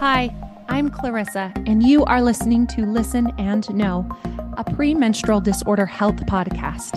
Hi, 0.00 0.34
I'm 0.70 0.88
Clarissa, 0.88 1.52
and 1.66 1.82
you 1.82 2.06
are 2.06 2.22
listening 2.22 2.66
to 2.68 2.86
Listen 2.86 3.34
and 3.36 3.68
Know, 3.68 4.08
a 4.56 4.64
premenstrual 4.64 5.42
disorder 5.42 5.84
health 5.84 6.16
podcast. 6.24 6.94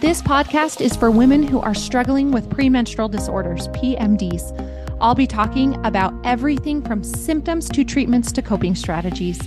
This 0.00 0.22
podcast 0.22 0.80
is 0.80 0.96
for 0.96 1.10
women 1.10 1.42
who 1.42 1.60
are 1.60 1.74
struggling 1.74 2.30
with 2.30 2.48
premenstrual 2.48 3.10
disorders, 3.10 3.68
PMDs. 3.68 4.96
I'll 5.02 5.14
be 5.14 5.26
talking 5.26 5.76
about 5.84 6.14
everything 6.24 6.80
from 6.80 7.04
symptoms 7.04 7.68
to 7.68 7.84
treatments 7.84 8.32
to 8.32 8.40
coping 8.40 8.74
strategies. 8.74 9.38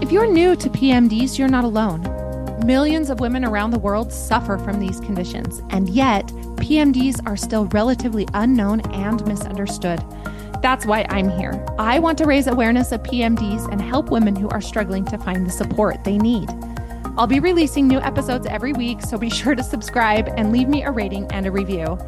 If 0.00 0.12
you're 0.12 0.32
new 0.32 0.54
to 0.54 0.70
PMDs, 0.70 1.40
you're 1.40 1.48
not 1.48 1.64
alone. 1.64 2.02
Millions 2.64 3.10
of 3.10 3.18
women 3.18 3.44
around 3.44 3.72
the 3.72 3.80
world 3.80 4.12
suffer 4.12 4.58
from 4.58 4.78
these 4.78 5.00
conditions, 5.00 5.60
and 5.70 5.88
yet 5.88 6.28
PMDs 6.58 7.20
are 7.26 7.36
still 7.36 7.64
relatively 7.66 8.28
unknown 8.32 8.80
and 8.92 9.26
misunderstood. 9.26 10.04
That's 10.60 10.84
why 10.84 11.06
I'm 11.08 11.28
here. 11.28 11.64
I 11.78 11.98
want 11.98 12.18
to 12.18 12.24
raise 12.24 12.46
awareness 12.46 12.92
of 12.92 13.02
PMDs 13.02 13.70
and 13.70 13.80
help 13.80 14.10
women 14.10 14.34
who 14.34 14.48
are 14.48 14.60
struggling 14.60 15.04
to 15.06 15.18
find 15.18 15.46
the 15.46 15.50
support 15.50 16.02
they 16.04 16.18
need. 16.18 16.50
I'll 17.16 17.26
be 17.26 17.40
releasing 17.40 17.88
new 17.88 18.00
episodes 18.00 18.46
every 18.46 18.72
week, 18.72 19.02
so 19.02 19.18
be 19.18 19.30
sure 19.40 19.54
to 19.54 19.62
subscribe 19.62 20.28
and 20.36 20.52
leave 20.52 20.68
me 20.68 20.82
a 20.84 20.90
rating 20.90 21.30
and 21.32 21.46
a 21.46 21.50
review. 21.50 21.98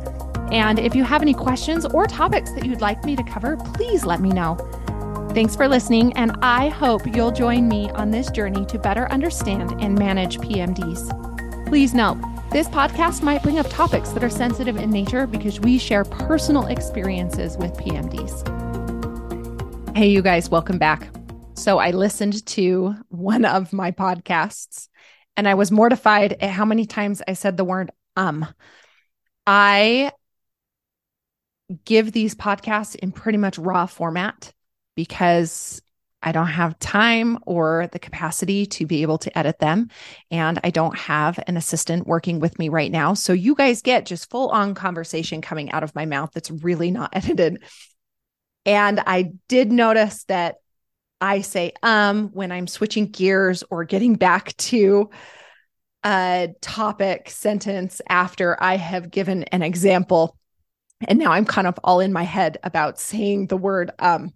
And 0.53 0.79
if 0.81 0.97
you 0.97 1.05
have 1.05 1.23
any 1.23 1.35
questions 1.35 1.85
or 1.85 2.07
topics 2.07 2.51
that 2.53 2.65
you'd 2.65 2.81
like 2.81 3.05
me 3.05 3.15
to 3.15 3.23
cover, 3.23 3.57
please 3.57 4.05
let 4.05 4.21
me 4.21 4.31
know. 4.31 4.57
Thanks 5.33 5.55
for 5.55 5.69
listening, 5.69 6.13
and 6.17 6.33
I 6.43 6.69
hope 6.69 7.03
you'll 7.07 7.31
join 7.31 7.69
me 7.69 7.89
on 7.91 8.11
this 8.11 8.33
journey 8.33 8.67
to 8.67 8.81
better 8.81 9.07
understand 9.13 9.81
and 9.81 9.97
manage 9.97 10.39
PMDs. 10.39 11.69
Please 11.69 11.95
note, 11.95 12.19
this 12.51 12.67
podcast 12.67 13.23
might 13.23 13.43
bring 13.45 13.59
up 13.61 13.67
topics 13.71 14.11
that 14.11 14.25
are 14.25 14.31
sensitive 14.31 14.77
in 14.77 14.91
nature 14.91 15.27
because 15.27 15.61
we 15.61 15.79
share 15.79 16.05
personal 16.05 16.67
experiences 16.67 17.57
with 17.57 17.73
PMDs. 17.75 18.47
Hey, 19.97 20.09
you 20.09 20.21
guys, 20.21 20.51
welcome 20.51 20.77
back. 20.77 21.09
So, 21.55 21.79
I 21.79 21.93
listened 21.93 22.45
to 22.47 22.95
one 23.09 23.45
of 23.45 23.73
my 23.73 23.93
podcasts 23.93 24.89
and 25.37 25.47
I 25.47 25.55
was 25.55 25.71
mortified 25.71 26.33
at 26.41 26.51
how 26.51 26.65
many 26.65 26.87
times 26.87 27.23
I 27.27 27.35
said 27.35 27.57
the 27.57 27.65
word 27.65 27.93
um. 28.17 28.47
I 29.47 30.13
give 31.85 32.11
these 32.13 32.35
podcasts 32.35 32.97
in 32.97 33.13
pretty 33.13 33.39
much 33.39 33.59
raw 33.59 33.87
format 33.87 34.53
because 34.97 35.81
I 36.23 36.33
don't 36.33 36.47
have 36.47 36.79
time 36.79 37.39
or 37.47 37.89
the 37.93 37.99
capacity 37.99 38.67
to 38.67 38.87
be 38.87 39.03
able 39.03 39.19
to 39.19 39.39
edit 39.39 39.59
them. 39.59 39.89
And 40.31 40.61
I 40.63 40.71
don't 40.71 40.97
have 40.99 41.43
an 41.47 41.57
assistant 41.57 42.07
working 42.07 42.41
with 42.41 42.59
me 42.59 42.69
right 42.69 42.91
now. 42.91 43.15
So 43.15 43.33
you 43.33 43.55
guys 43.55 43.83
get 43.83 44.07
just 44.07 44.29
full 44.31 44.51
on 44.51 44.75
conversation 44.75 45.41
coming 45.41 45.71
out 45.73 45.83
of 45.83 45.95
my 45.95 46.05
mouth 46.05 46.31
that's 46.35 46.51
really 46.51 46.91
not 46.91 47.11
edited. 47.15 47.63
And 48.67 49.01
I 49.01 49.33
did 49.49 49.73
notice 49.73 50.25
that 50.25 50.57
I 51.23 51.43
say 51.43 51.73
um 51.83 52.31
when 52.33 52.51
I'm 52.51 52.67
switching 52.67 53.07
gears 53.07 53.63
or 53.71 53.85
getting 53.85 54.15
back 54.15 54.57
to 54.57 55.11
a 56.05 56.49
topic 56.63 57.29
sentence 57.29 58.01
after 58.09 58.63
I 58.63 58.77
have 58.77 59.11
given 59.11 59.45
an 59.45 59.63
example. 59.63 60.37
And 61.07 61.19
now 61.19 61.33
I'm 61.33 61.45
kind 61.45 61.67
of 61.67 61.79
all 61.85 62.01
in 62.01 62.13
my 62.13 62.23
head 62.23 62.59
about 62.63 62.99
saying 62.99 63.47
the 63.47 63.57
word 63.57 63.91
um 63.99 64.33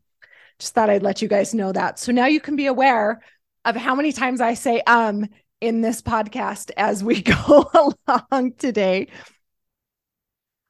just 0.58 0.74
thought 0.74 0.90
I'd 0.90 1.02
let 1.02 1.22
you 1.22 1.28
guys 1.28 1.54
know 1.54 1.72
that. 1.72 1.98
So 1.98 2.12
now 2.12 2.26
you 2.26 2.40
can 2.40 2.56
be 2.56 2.66
aware 2.66 3.20
of 3.64 3.76
how 3.76 3.94
many 3.94 4.12
times 4.12 4.40
I 4.40 4.54
say 4.54 4.80
um 4.82 5.26
in 5.60 5.80
this 5.80 6.02
podcast 6.02 6.70
as 6.76 7.02
we 7.02 7.22
go 7.46 7.70
along 8.06 8.52
today. 8.58 9.08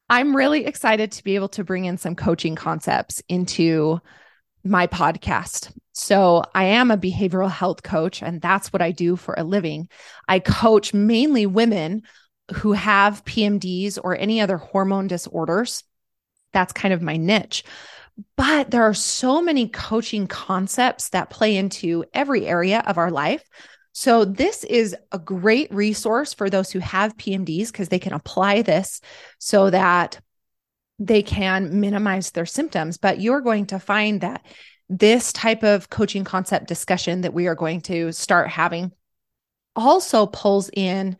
I'm 0.09 0.35
really 0.35 0.65
excited 0.65 1.11
to 1.13 1.23
be 1.23 1.35
able 1.35 1.49
to 1.49 1.63
bring 1.63 1.85
in 1.85 1.97
some 1.97 2.15
coaching 2.15 2.55
concepts 2.55 3.23
into 3.27 3.99
my 4.63 4.87
podcast. 4.87 5.71
So, 5.93 6.43
I 6.53 6.65
am 6.65 6.91
a 6.91 6.97
behavioral 6.97 7.49
health 7.49 7.81
coach, 7.81 8.21
and 8.21 8.41
that's 8.41 8.73
what 8.73 8.81
I 8.81 8.91
do 8.91 9.15
for 9.15 9.33
a 9.37 9.43
living. 9.43 9.87
I 10.27 10.39
coach 10.39 10.93
mainly 10.93 11.45
women 11.45 12.03
who 12.53 12.73
have 12.73 13.25
PMDs 13.25 13.97
or 14.03 14.15
any 14.15 14.41
other 14.41 14.57
hormone 14.57 15.07
disorders. 15.07 15.83
That's 16.53 16.73
kind 16.73 16.93
of 16.93 17.01
my 17.01 17.17
niche. 17.17 17.63
But 18.37 18.71
there 18.71 18.83
are 18.83 18.93
so 18.93 19.41
many 19.41 19.67
coaching 19.67 20.27
concepts 20.27 21.09
that 21.09 21.29
play 21.29 21.57
into 21.57 22.05
every 22.13 22.47
area 22.47 22.83
of 22.85 22.97
our 22.97 23.11
life. 23.11 23.43
So, 23.91 24.25
this 24.25 24.63
is 24.63 24.95
a 25.11 25.19
great 25.19 25.73
resource 25.73 26.33
for 26.33 26.49
those 26.49 26.71
who 26.71 26.79
have 26.79 27.17
PMDs 27.17 27.67
because 27.67 27.89
they 27.89 27.99
can 27.99 28.13
apply 28.13 28.61
this 28.61 28.99
so 29.39 29.69
that 29.69 30.19
they 30.99 31.23
can 31.23 31.79
minimize 31.79 32.31
their 32.31 32.45
symptoms. 32.45 32.97
But 32.97 33.19
you're 33.19 33.41
going 33.41 33.67
to 33.67 33.79
find 33.79 34.21
that 34.21 34.45
this 34.89 35.33
type 35.33 35.63
of 35.63 35.89
coaching 35.89 36.23
concept 36.23 36.67
discussion 36.67 37.21
that 37.21 37.33
we 37.33 37.47
are 37.47 37.55
going 37.55 37.81
to 37.81 38.11
start 38.11 38.49
having 38.49 38.91
also 39.75 40.25
pulls 40.25 40.69
in 40.71 41.17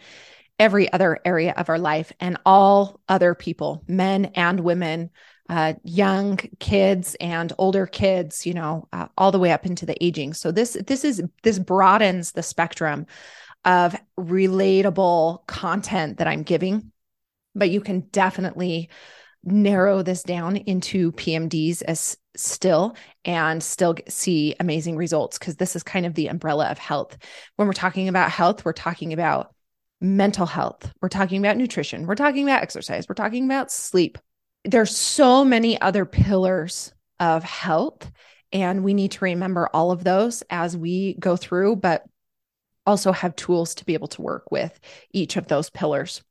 every 0.60 0.92
other 0.92 1.20
area 1.26 1.54
of 1.58 1.70
our 1.70 1.80
life 1.80 2.12
and 2.20 2.38
all 2.46 3.02
other 3.10 3.36
people, 3.36 3.84
men 3.88 4.26
and 4.36 4.60
women, 4.60 5.10
uh, 5.50 5.74
young 5.84 6.38
kids 6.60 7.16
and 7.20 7.54
older 7.58 7.86
kids, 7.86 8.46
you 8.46 8.54
know, 8.54 8.88
uh, 8.92 9.08
all 9.18 9.32
the 9.32 9.40
way 9.40 9.52
up 9.52 9.66
into 9.66 9.86
the 9.86 10.04
aging. 10.04 10.34
So 10.34 10.52
this 10.52 10.78
this 10.88 11.04
is 11.04 11.22
this 11.44 11.60
broadens 11.60 12.32
the 12.32 12.44
spectrum 12.44 13.06
of 13.64 13.96
relatable 14.20 15.46
content 15.48 16.18
that 16.18 16.28
I'm 16.28 16.44
giving, 16.44 16.92
but 17.54 17.70
you 17.70 17.82
can 17.82 18.02
definitely 18.12 18.90
narrow 19.44 20.02
this 20.02 20.24
down 20.24 20.58
into 20.58 21.12
PMDs 21.14 21.84
as 21.84 22.18
still 22.36 22.96
and 23.24 23.64
still 23.64 23.96
see 24.10 24.56
amazing 24.60 24.98
results 24.98 25.38
because 25.38 25.56
this 25.56 25.76
is 25.76 25.84
kind 25.84 26.06
of 26.06 26.16
the 26.16 26.28
umbrella 26.28 26.68
of 26.68 26.80
health. 26.80 27.18
When 27.56 27.68
we're 27.68 27.74
talking 27.74 28.08
about 28.08 28.32
health, 28.32 28.66
we're 28.66 28.74
talking 28.74 29.14
about 29.14 29.54
mental 30.02 30.46
health, 30.46 30.92
we're 31.02 31.10
talking 31.10 31.40
about 31.40 31.58
nutrition, 31.58 32.06
we're 32.06 32.16
talking 32.16 32.44
about 32.44 32.62
exercise, 32.62 33.08
we're 33.08 33.16
talking 33.16 33.46
about 33.46 33.72
sleep, 33.72 34.18
there's 34.66 34.96
so 34.96 35.46
many 35.46 35.80
other 35.80 36.06
pillars 36.06 36.94
of 37.20 37.44
health 37.44 38.12
and 38.52 38.84
we 38.84 38.94
need 38.94 39.12
to 39.12 39.26
remember 39.26 39.70
all 39.74 39.92
of 39.92 40.04
those 40.04 40.44
as 40.50 40.76
we 40.76 41.16
go 41.16 41.36
through 41.36 41.78
but 41.78 42.04
also 42.86 43.12
have 43.12 43.36
tools 43.36 43.76
to 43.76 43.86
be 43.86 43.94
able 43.94 44.08
to 44.08 44.22
work 44.22 44.52
with 44.52 44.80
each 45.12 45.38
of 45.38 45.48
those 45.48 45.70
pillars. 45.70 46.24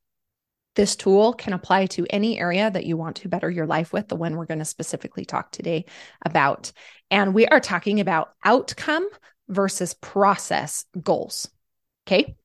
This 0.77 0.97
tool 0.97 1.33
can 1.33 1.53
apply 1.53 1.87
to 1.87 2.07
any 2.11 2.39
area 2.39 2.71
that 2.71 2.85
you 2.85 2.97
want 2.97 3.17
to 3.17 3.29
better 3.29 3.51
your 3.51 3.67
life 3.67 3.93
with 3.93 4.09
the 4.09 4.17
one 4.17 4.37
we're 4.37 4.47
going 4.47 4.59
to 4.59 4.65
specifically 4.65 5.25
talk 5.25 5.51
today 5.51 5.85
about. 6.25 6.73
And 7.11 7.35
we 7.35 7.47
are 7.47 7.61
talking 7.61 8.01
about 8.01 8.33
outcome 8.45 9.09
versus 9.49 9.95
process 9.95 10.85
goals 11.01 11.49
okay? 12.07 12.37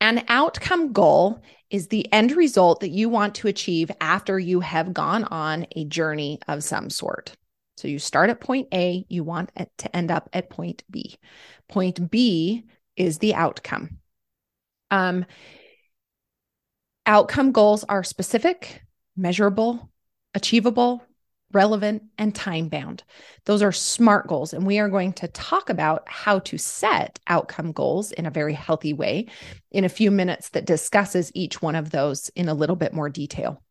An 0.00 0.24
outcome 0.28 0.92
goal 0.92 1.42
is 1.72 1.88
the 1.88 2.10
end 2.12 2.32
result 2.32 2.80
that 2.80 2.90
you 2.90 3.08
want 3.08 3.34
to 3.36 3.48
achieve 3.48 3.90
after 4.00 4.38
you 4.38 4.60
have 4.60 4.92
gone 4.92 5.24
on 5.24 5.66
a 5.74 5.86
journey 5.86 6.38
of 6.46 6.62
some 6.62 6.90
sort. 6.90 7.34
So 7.78 7.88
you 7.88 7.98
start 7.98 8.28
at 8.28 8.40
point 8.40 8.68
A, 8.74 9.06
you 9.08 9.24
want 9.24 9.50
to 9.78 9.96
end 9.96 10.10
up 10.10 10.28
at 10.34 10.50
point 10.50 10.84
B. 10.90 11.16
Point 11.68 12.10
B 12.10 12.64
is 12.94 13.18
the 13.18 13.34
outcome. 13.34 13.98
Um, 14.90 15.24
outcome 17.06 17.52
goals 17.52 17.84
are 17.84 18.04
specific, 18.04 18.82
measurable, 19.16 19.90
achievable, 20.34 21.02
relevant, 21.52 22.02
and 22.18 22.34
time 22.34 22.68
bound. 22.68 23.02
Those 23.44 23.62
are 23.62 23.72
SMART 23.72 24.28
goals. 24.28 24.52
And 24.52 24.66
we 24.66 24.78
are 24.78 24.88
going 24.88 25.12
to 25.14 25.28
talk 25.28 25.70
about 25.70 26.02
how 26.06 26.40
to 26.40 26.58
set 26.58 27.18
outcome 27.26 27.72
goals 27.72 28.12
in 28.12 28.26
a 28.26 28.30
very 28.30 28.54
healthy 28.54 28.92
way 28.92 29.26
in 29.70 29.84
a 29.84 29.90
few 29.90 30.10
minutes 30.10 30.50
that 30.50 30.66
discusses 30.66 31.32
each 31.34 31.62
one 31.62 31.74
of 31.74 31.90
those 31.90 32.28
in 32.30 32.48
a 32.48 32.54
little 32.54 32.76
bit 32.76 32.92
more 32.92 33.08
detail. 33.08 33.62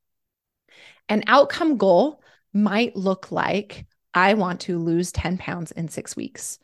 An 1.09 1.23
outcome 1.27 1.77
goal 1.77 2.21
might 2.53 2.95
look 2.95 3.31
like 3.31 3.85
I 4.13 4.33
want 4.33 4.61
to 4.61 4.77
lose 4.77 5.11
10 5.11 5.37
pounds 5.37 5.71
in 5.71 5.87
six 5.87 6.15
weeks. 6.15 6.59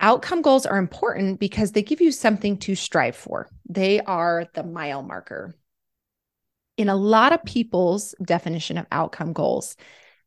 Outcome 0.00 0.42
goals 0.42 0.66
are 0.66 0.78
important 0.78 1.38
because 1.38 1.72
they 1.72 1.82
give 1.82 2.00
you 2.00 2.10
something 2.10 2.58
to 2.58 2.74
strive 2.74 3.16
for. 3.16 3.48
They 3.68 4.00
are 4.00 4.46
the 4.54 4.64
mile 4.64 5.02
marker 5.02 5.54
in 6.82 6.88
a 6.88 6.96
lot 6.96 7.32
of 7.32 7.44
people's 7.44 8.14
definition 8.22 8.76
of 8.76 8.86
outcome 8.90 9.32
goals, 9.32 9.76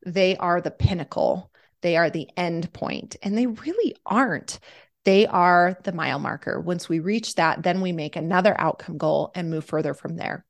they 0.04 0.36
are 0.38 0.60
the 0.60 0.70
pinnacle, 0.70 1.52
they 1.82 1.96
are 1.96 2.08
the 2.08 2.28
end 2.36 2.72
point, 2.72 3.16
and 3.22 3.36
they 3.36 3.46
really 3.46 3.94
aren't. 4.06 4.58
They 5.04 5.26
are 5.26 5.78
the 5.84 5.92
mile 5.92 6.18
marker. 6.18 6.58
Once 6.58 6.88
we 6.88 6.98
reach 6.98 7.34
that, 7.34 7.62
then 7.62 7.82
we 7.82 7.92
make 7.92 8.16
another 8.16 8.58
outcome 8.58 8.96
goal 8.96 9.30
and 9.34 9.50
move 9.50 9.66
further 9.66 9.92
from 9.92 10.16
there. 10.16 10.46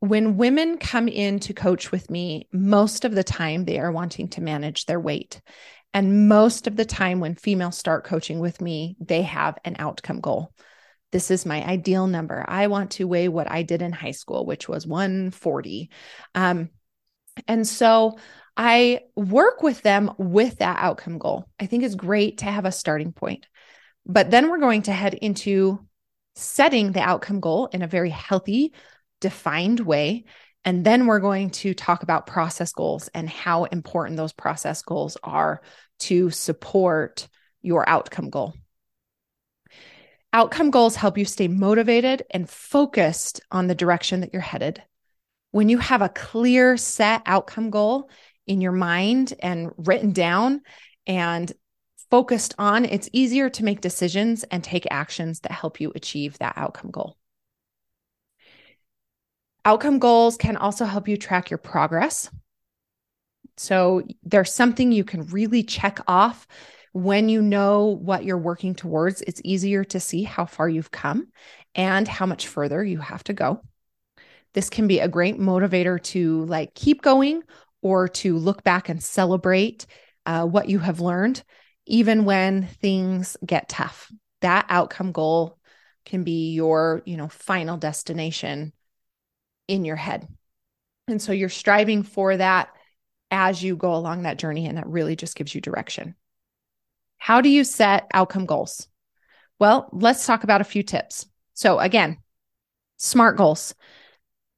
When 0.00 0.38
women 0.38 0.78
come 0.78 1.08
in 1.08 1.40
to 1.40 1.52
coach 1.52 1.92
with 1.92 2.10
me, 2.10 2.48
most 2.50 3.04
of 3.04 3.14
the 3.14 3.22
time 3.22 3.66
they 3.66 3.78
are 3.78 3.92
wanting 3.92 4.28
to 4.30 4.40
manage 4.40 4.86
their 4.86 4.98
weight. 4.98 5.42
And 5.92 6.28
most 6.28 6.66
of 6.66 6.76
the 6.76 6.86
time, 6.86 7.20
when 7.20 7.34
females 7.34 7.76
start 7.76 8.04
coaching 8.04 8.40
with 8.40 8.60
me, 8.60 8.96
they 8.98 9.22
have 9.22 9.58
an 9.64 9.76
outcome 9.78 10.20
goal 10.20 10.54
this 11.12 11.30
is 11.30 11.46
my 11.46 11.64
ideal 11.64 12.06
number. 12.06 12.44
I 12.46 12.66
want 12.66 12.92
to 12.92 13.08
weigh 13.08 13.28
what 13.28 13.50
I 13.50 13.62
did 13.62 13.82
in 13.82 13.92
high 13.92 14.12
school, 14.12 14.44
which 14.44 14.68
was 14.68 14.86
140. 14.86 15.90
Um, 16.34 16.70
and 17.46 17.66
so 17.66 18.18
I 18.56 19.00
work 19.14 19.62
with 19.62 19.82
them 19.82 20.12
with 20.18 20.58
that 20.58 20.78
outcome 20.80 21.18
goal. 21.18 21.48
I 21.60 21.66
think 21.66 21.84
it's 21.84 21.94
great 21.94 22.38
to 22.38 22.46
have 22.46 22.64
a 22.64 22.72
starting 22.72 23.12
point. 23.12 23.46
But 24.04 24.30
then 24.30 24.50
we're 24.50 24.58
going 24.58 24.82
to 24.82 24.92
head 24.92 25.14
into 25.14 25.86
setting 26.34 26.92
the 26.92 27.00
outcome 27.00 27.40
goal 27.40 27.66
in 27.66 27.82
a 27.82 27.86
very 27.86 28.10
healthy, 28.10 28.74
defined 29.20 29.80
way. 29.80 30.24
And 30.64 30.84
then 30.84 31.06
we're 31.06 31.20
going 31.20 31.50
to 31.50 31.72
talk 31.72 32.02
about 32.02 32.26
process 32.26 32.72
goals 32.72 33.08
and 33.14 33.28
how 33.28 33.64
important 33.64 34.16
those 34.16 34.32
process 34.32 34.82
goals 34.82 35.16
are 35.22 35.62
to 36.00 36.30
support 36.30 37.28
your 37.62 37.88
outcome 37.88 38.30
goal. 38.30 38.54
Outcome 40.32 40.70
goals 40.70 40.94
help 40.94 41.16
you 41.16 41.24
stay 41.24 41.48
motivated 41.48 42.22
and 42.30 42.48
focused 42.48 43.40
on 43.50 43.66
the 43.66 43.74
direction 43.74 44.20
that 44.20 44.32
you're 44.32 44.42
headed. 44.42 44.82
When 45.52 45.70
you 45.70 45.78
have 45.78 46.02
a 46.02 46.10
clear 46.10 46.76
set 46.76 47.22
outcome 47.24 47.70
goal 47.70 48.10
in 48.46 48.60
your 48.60 48.72
mind 48.72 49.32
and 49.40 49.70
written 49.78 50.12
down 50.12 50.60
and 51.06 51.50
focused 52.10 52.54
on, 52.58 52.84
it's 52.84 53.08
easier 53.12 53.48
to 53.48 53.64
make 53.64 53.80
decisions 53.80 54.44
and 54.44 54.62
take 54.62 54.86
actions 54.90 55.40
that 55.40 55.52
help 55.52 55.80
you 55.80 55.92
achieve 55.94 56.36
that 56.38 56.54
outcome 56.56 56.90
goal. 56.90 57.16
Outcome 59.64 59.98
goals 59.98 60.36
can 60.36 60.56
also 60.56 60.84
help 60.84 61.08
you 61.08 61.16
track 61.16 61.50
your 61.50 61.58
progress. 61.58 62.30
So 63.56 64.02
there's 64.22 64.54
something 64.54 64.92
you 64.92 65.04
can 65.04 65.26
really 65.26 65.62
check 65.62 66.00
off 66.06 66.46
when 66.98 67.28
you 67.28 67.40
know 67.40 67.98
what 68.02 68.24
you're 68.24 68.36
working 68.36 68.74
towards. 68.74 69.22
It's 69.22 69.40
easier 69.44 69.84
to 69.84 70.00
see 70.00 70.24
how 70.24 70.46
far 70.46 70.68
you've 70.68 70.90
come 70.90 71.28
and 71.74 72.08
how 72.08 72.26
much 72.26 72.48
further 72.48 72.84
you 72.84 72.98
have 72.98 73.22
to 73.24 73.32
go. 73.32 73.62
This 74.54 74.68
can 74.68 74.88
be 74.88 74.98
a 74.98 75.08
great 75.08 75.38
motivator 75.38 76.02
to 76.04 76.44
like 76.46 76.74
keep 76.74 77.02
going 77.02 77.42
or 77.82 78.08
to 78.08 78.36
look 78.36 78.64
back 78.64 78.88
and 78.88 79.02
celebrate 79.02 79.86
uh, 80.26 80.44
what 80.44 80.68
you 80.68 80.80
have 80.80 81.00
learned, 81.00 81.42
even 81.86 82.24
when 82.24 82.66
things 82.66 83.36
get 83.44 83.68
tough. 83.68 84.10
That 84.40 84.66
outcome 84.68 85.12
goal 85.12 85.58
can 86.04 86.24
be 86.24 86.52
your, 86.52 87.02
you 87.06 87.16
know, 87.16 87.28
final 87.28 87.76
destination 87.76 88.72
in 89.68 89.84
your 89.84 89.96
head. 89.96 90.26
And 91.06 91.22
so 91.22 91.32
you're 91.32 91.48
striving 91.48 92.02
for 92.02 92.36
that 92.36 92.70
as 93.30 93.62
you 93.62 93.76
go 93.76 93.94
along 93.94 94.22
that 94.22 94.38
journey, 94.38 94.66
and 94.66 94.78
that 94.78 94.86
really 94.86 95.14
just 95.14 95.36
gives 95.36 95.54
you 95.54 95.60
direction. 95.60 96.14
How 97.18 97.40
do 97.40 97.48
you 97.48 97.64
set 97.64 98.06
outcome 98.14 98.46
goals? 98.46 98.88
Well, 99.58 99.88
let's 99.92 100.24
talk 100.24 100.44
about 100.44 100.60
a 100.60 100.64
few 100.64 100.82
tips. 100.82 101.26
So, 101.54 101.78
again, 101.78 102.18
SMART 102.96 103.36
goals 103.36 103.74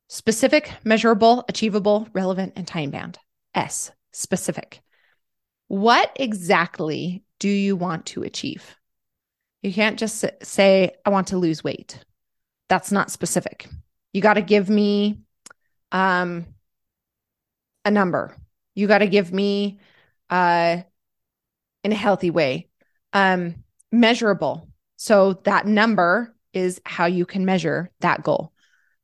specific, 0.08 0.72
measurable, 0.82 1.44
achievable, 1.48 2.08
relevant, 2.12 2.52
and 2.56 2.66
time 2.66 2.90
bound. 2.90 3.18
S, 3.54 3.92
specific. 4.12 4.80
What 5.68 6.10
exactly 6.16 7.22
do 7.38 7.48
you 7.48 7.76
want 7.76 8.06
to 8.06 8.24
achieve? 8.24 8.76
You 9.62 9.72
can't 9.72 9.98
just 9.98 10.24
say, 10.42 10.90
I 11.04 11.10
want 11.10 11.28
to 11.28 11.38
lose 11.38 11.62
weight. 11.62 11.98
That's 12.68 12.90
not 12.90 13.10
specific. 13.10 13.68
You 14.12 14.20
got 14.20 14.34
to 14.34 14.42
give 14.42 14.68
me 14.68 15.20
um, 15.92 16.46
a 17.84 17.90
number. 17.90 18.36
You 18.74 18.86
got 18.86 18.98
to 18.98 19.06
give 19.06 19.32
me 19.32 19.78
uh, 20.28 20.78
in 21.84 21.92
a 21.92 21.96
healthy 21.96 22.30
way, 22.30 22.68
um, 23.12 23.56
measurable. 23.90 24.68
So 24.96 25.34
that 25.44 25.66
number 25.66 26.34
is 26.52 26.80
how 26.84 27.06
you 27.06 27.26
can 27.26 27.44
measure 27.44 27.90
that 28.00 28.22
goal. 28.22 28.52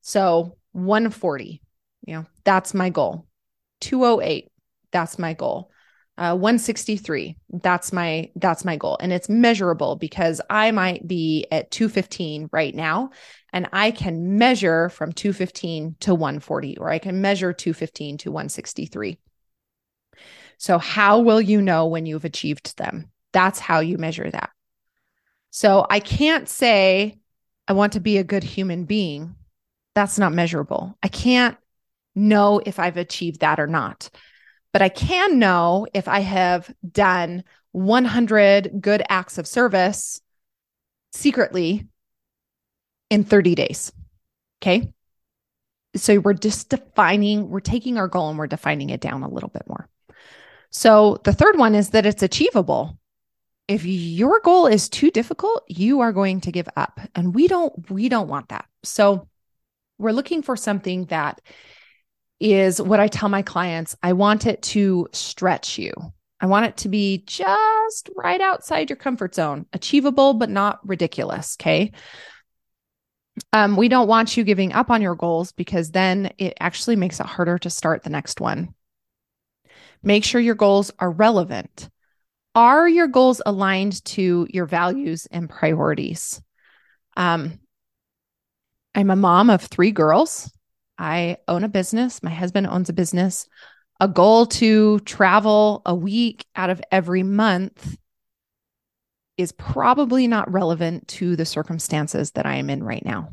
So 0.00 0.56
140, 0.72 1.62
you 2.06 2.14
know, 2.14 2.26
that's 2.44 2.74
my 2.74 2.90
goal. 2.90 3.26
208, 3.80 4.50
that's 4.92 5.18
my 5.18 5.34
goal. 5.34 5.70
Uh, 6.18 6.32
163 6.32 7.36
that's 7.62 7.92
my 7.92 8.30
that's 8.36 8.64
my 8.64 8.74
goal 8.74 8.96
and 9.02 9.12
it's 9.12 9.28
measurable 9.28 9.96
because 9.96 10.40
i 10.48 10.70
might 10.70 11.06
be 11.06 11.46
at 11.52 11.70
215 11.70 12.48
right 12.52 12.74
now 12.74 13.10
and 13.52 13.68
i 13.74 13.90
can 13.90 14.38
measure 14.38 14.88
from 14.88 15.12
215 15.12 15.94
to 16.00 16.14
140 16.14 16.78
or 16.78 16.88
i 16.88 16.98
can 16.98 17.20
measure 17.20 17.52
215 17.52 18.16
to 18.16 18.30
163 18.30 19.18
so 20.58 20.78
how 20.78 21.20
will 21.20 21.40
you 21.40 21.60
know 21.60 21.86
when 21.86 22.06
you've 22.06 22.24
achieved 22.24 22.76
them 22.78 23.10
that's 23.32 23.58
how 23.58 23.80
you 23.80 23.98
measure 23.98 24.30
that 24.30 24.50
so 25.50 25.86
i 25.90 26.00
can't 26.00 26.48
say 26.48 27.18
i 27.68 27.72
want 27.72 27.92
to 27.92 28.00
be 28.00 28.18
a 28.18 28.24
good 28.24 28.44
human 28.44 28.84
being 28.84 29.34
that's 29.94 30.18
not 30.18 30.32
measurable 30.32 30.96
i 31.02 31.08
can't 31.08 31.56
know 32.14 32.60
if 32.64 32.78
i've 32.78 32.96
achieved 32.96 33.40
that 33.40 33.60
or 33.60 33.66
not 33.66 34.10
but 34.76 34.82
I 34.82 34.90
can 34.90 35.38
know 35.38 35.86
if 35.94 36.06
I 36.06 36.20
have 36.20 36.70
done 36.92 37.44
100 37.72 38.72
good 38.78 39.02
acts 39.08 39.38
of 39.38 39.46
service 39.46 40.20
secretly 41.14 41.86
in 43.08 43.24
30 43.24 43.54
days. 43.54 43.90
Okay. 44.60 44.92
So 45.94 46.18
we're 46.18 46.34
just 46.34 46.68
defining, 46.68 47.48
we're 47.48 47.60
taking 47.60 47.96
our 47.96 48.06
goal 48.06 48.28
and 48.28 48.38
we're 48.38 48.48
defining 48.48 48.90
it 48.90 49.00
down 49.00 49.22
a 49.22 49.30
little 49.30 49.48
bit 49.48 49.66
more. 49.66 49.88
So 50.76 51.22
the 51.24 51.32
third 51.32 51.56
one 51.56 51.74
is 51.74 51.88
that 51.90 52.04
it's 52.04 52.22
achievable. 52.22 52.98
If 53.66 53.86
your 53.86 54.40
goal 54.40 54.66
is 54.66 54.90
too 54.90 55.10
difficult, 55.10 55.64
you 55.68 56.00
are 56.00 56.12
going 56.12 56.42
to 56.42 56.52
give 56.52 56.68
up. 56.76 57.00
And 57.14 57.34
we 57.34 57.48
don't 57.48 57.90
we 57.90 58.10
don't 58.10 58.28
want 58.28 58.50
that. 58.50 58.66
So 58.82 59.26
we're 59.96 60.12
looking 60.12 60.42
for 60.42 60.54
something 60.54 61.06
that 61.06 61.40
is 62.40 62.80
what 62.80 63.00
I 63.00 63.08
tell 63.08 63.30
my 63.30 63.40
clients. 63.40 63.96
I 64.02 64.12
want 64.12 64.46
it 64.46 64.60
to 64.74 65.08
stretch 65.12 65.78
you. 65.78 65.94
I 66.40 66.46
want 66.46 66.66
it 66.66 66.76
to 66.78 66.90
be 66.90 67.24
just 67.26 68.10
right 68.14 68.42
outside 68.42 68.90
your 68.90 68.98
comfort 68.98 69.34
zone, 69.34 69.64
achievable, 69.72 70.34
but 70.34 70.50
not 70.50 70.86
ridiculous. 70.86 71.56
Okay. 71.58 71.92
Um, 73.54 73.78
we 73.78 73.88
don't 73.88 74.08
want 74.08 74.36
you 74.36 74.44
giving 74.44 74.74
up 74.74 74.90
on 74.90 75.00
your 75.00 75.14
goals 75.14 75.52
because 75.52 75.92
then 75.92 76.34
it 76.36 76.52
actually 76.60 76.96
makes 76.96 77.18
it 77.18 77.24
harder 77.24 77.56
to 77.60 77.70
start 77.70 78.02
the 78.02 78.10
next 78.10 78.42
one. 78.42 78.74
Make 80.06 80.22
sure 80.22 80.40
your 80.40 80.54
goals 80.54 80.92
are 81.00 81.10
relevant. 81.10 81.90
Are 82.54 82.88
your 82.88 83.08
goals 83.08 83.42
aligned 83.44 84.04
to 84.04 84.46
your 84.48 84.64
values 84.64 85.26
and 85.32 85.50
priorities? 85.50 86.40
Um, 87.16 87.58
I'm 88.94 89.10
a 89.10 89.16
mom 89.16 89.50
of 89.50 89.62
three 89.62 89.90
girls. 89.90 90.48
I 90.96 91.38
own 91.48 91.64
a 91.64 91.68
business. 91.68 92.22
My 92.22 92.30
husband 92.30 92.68
owns 92.68 92.88
a 92.88 92.92
business. 92.92 93.48
A 93.98 94.06
goal 94.06 94.46
to 94.46 95.00
travel 95.00 95.82
a 95.84 95.94
week 95.94 96.46
out 96.54 96.70
of 96.70 96.80
every 96.92 97.24
month 97.24 97.98
is 99.36 99.50
probably 99.50 100.28
not 100.28 100.52
relevant 100.52 101.08
to 101.08 101.34
the 101.34 101.44
circumstances 101.44 102.30
that 102.32 102.46
I 102.46 102.54
am 102.56 102.70
in 102.70 102.84
right 102.84 103.04
now. 103.04 103.30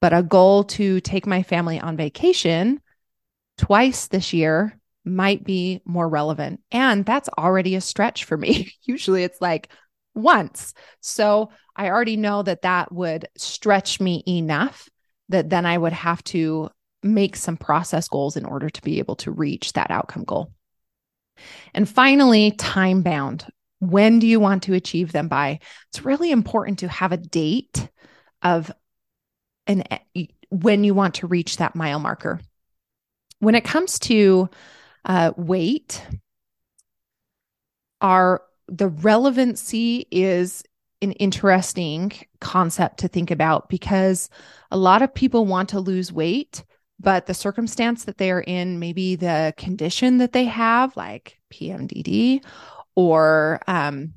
But 0.00 0.12
a 0.12 0.22
goal 0.22 0.62
to 0.64 1.00
take 1.00 1.26
my 1.26 1.42
family 1.42 1.80
on 1.80 1.96
vacation 1.96 2.80
twice 3.58 4.06
this 4.06 4.32
year 4.32 4.78
might 5.06 5.44
be 5.44 5.80
more 5.84 6.08
relevant. 6.08 6.60
And 6.70 7.06
that's 7.06 7.28
already 7.38 7.76
a 7.76 7.80
stretch 7.80 8.24
for 8.24 8.36
me. 8.36 8.72
Usually 8.82 9.22
it's 9.22 9.40
like 9.40 9.70
once. 10.14 10.74
So 11.00 11.50
I 11.76 11.88
already 11.88 12.16
know 12.16 12.42
that 12.42 12.62
that 12.62 12.90
would 12.92 13.28
stretch 13.36 14.00
me 14.00 14.24
enough 14.26 14.88
that 15.28 15.50
then 15.50 15.66
I 15.66 15.76
would 15.78 15.92
have 15.92 16.22
to 16.24 16.70
make 17.02 17.36
some 17.36 17.56
process 17.56 18.08
goals 18.08 18.36
in 18.36 18.44
order 18.44 18.68
to 18.68 18.82
be 18.82 18.98
able 18.98 19.16
to 19.16 19.30
reach 19.30 19.72
that 19.72 19.90
outcome 19.90 20.24
goal. 20.24 20.52
And 21.74 21.88
finally, 21.88 22.52
time 22.52 23.02
bound. 23.02 23.46
When 23.78 24.18
do 24.18 24.26
you 24.26 24.40
want 24.40 24.64
to 24.64 24.74
achieve 24.74 25.12
them 25.12 25.28
by? 25.28 25.60
It's 25.90 26.04
really 26.04 26.30
important 26.30 26.80
to 26.80 26.88
have 26.88 27.12
a 27.12 27.18
date 27.18 27.88
of 28.42 28.72
an 29.66 29.84
when 30.48 30.84
you 30.84 30.94
want 30.94 31.16
to 31.16 31.26
reach 31.26 31.58
that 31.58 31.74
mile 31.74 31.98
marker. 31.98 32.40
When 33.40 33.54
it 33.54 33.64
comes 33.64 33.98
to 34.00 34.48
uh, 35.06 35.32
weight, 35.36 36.04
are 38.00 38.42
the 38.68 38.88
relevancy 38.88 40.06
is 40.10 40.62
an 41.02 41.12
interesting 41.12 42.12
concept 42.40 42.98
to 42.98 43.08
think 43.08 43.30
about 43.30 43.68
because 43.68 44.28
a 44.70 44.76
lot 44.76 45.02
of 45.02 45.14
people 45.14 45.46
want 45.46 45.68
to 45.70 45.80
lose 45.80 46.12
weight 46.12 46.64
but 46.98 47.26
the 47.26 47.34
circumstance 47.34 48.04
that 48.04 48.18
they 48.18 48.30
are 48.30 48.40
in, 48.40 48.78
maybe 48.78 49.16
the 49.16 49.52
condition 49.56 50.18
that 50.18 50.32
they 50.32 50.44
have, 50.44 50.96
like 50.96 51.38
PMDD, 51.52 52.42
or 52.94 53.60
um, 53.66 54.14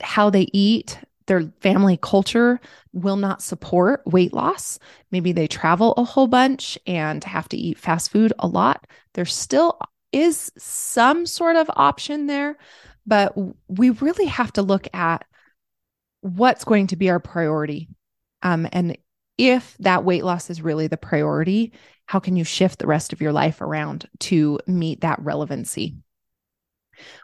how 0.00 0.30
they 0.30 0.46
eat, 0.52 0.98
their 1.30 1.52
family 1.60 1.96
culture 1.96 2.58
will 2.92 3.14
not 3.14 3.40
support 3.40 4.02
weight 4.04 4.32
loss. 4.32 4.80
Maybe 5.12 5.30
they 5.30 5.46
travel 5.46 5.94
a 5.96 6.02
whole 6.02 6.26
bunch 6.26 6.76
and 6.88 7.22
have 7.22 7.48
to 7.50 7.56
eat 7.56 7.78
fast 7.78 8.10
food 8.10 8.32
a 8.40 8.48
lot. 8.48 8.88
There 9.14 9.24
still 9.24 9.78
is 10.10 10.50
some 10.58 11.26
sort 11.26 11.54
of 11.54 11.70
option 11.76 12.26
there, 12.26 12.58
but 13.06 13.32
we 13.68 13.90
really 13.90 14.26
have 14.26 14.52
to 14.54 14.62
look 14.62 14.88
at 14.92 15.24
what's 16.22 16.64
going 16.64 16.88
to 16.88 16.96
be 16.96 17.10
our 17.10 17.20
priority. 17.20 17.88
Um, 18.42 18.66
and 18.72 18.98
if 19.38 19.76
that 19.78 20.02
weight 20.02 20.24
loss 20.24 20.50
is 20.50 20.60
really 20.60 20.88
the 20.88 20.96
priority, 20.96 21.74
how 22.06 22.18
can 22.18 22.34
you 22.34 22.42
shift 22.42 22.80
the 22.80 22.88
rest 22.88 23.12
of 23.12 23.20
your 23.20 23.32
life 23.32 23.60
around 23.60 24.08
to 24.18 24.58
meet 24.66 25.02
that 25.02 25.20
relevancy? 25.22 25.94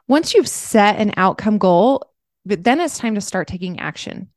Once 0.07 0.33
you've 0.33 0.47
set 0.47 0.95
an 1.01 1.13
outcome 1.17 1.59
goal, 1.59 2.13
but 2.47 2.65
then 2.65 2.81
it's 2.81 2.99
time 2.99 3.17
to 3.17 3.21
start 3.21 3.49
taking 3.49 3.81
action, 3.81 4.31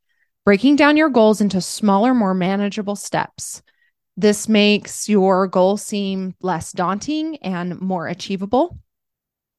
breaking 0.44 0.76
down 0.76 0.98
your 0.98 1.10
goals 1.10 1.42
into 1.42 1.62
smaller, 1.62 2.14
more 2.14 2.34
manageable 2.34 2.96
steps. 2.96 3.62
This 4.18 4.50
makes 4.50 5.08
your 5.08 5.48
goal 5.48 5.78
seem 5.78 6.36
less 6.42 6.74
daunting 6.74 7.38
and 7.38 7.80
more 7.80 8.08
achievable. 8.08 8.80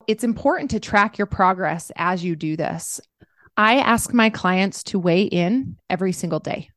It's 0.06 0.24
important 0.24 0.72
to 0.72 0.80
track 0.80 1.16
your 1.16 1.26
progress 1.26 1.92
as 1.96 2.24
you 2.24 2.34
do 2.34 2.56
this. 2.56 3.00
I 3.56 3.76
ask 3.76 4.12
my 4.12 4.30
clients 4.30 4.82
to 4.84 4.98
weigh 4.98 5.22
in 5.22 5.76
every 5.88 6.12
single 6.12 6.40
day. 6.40 6.70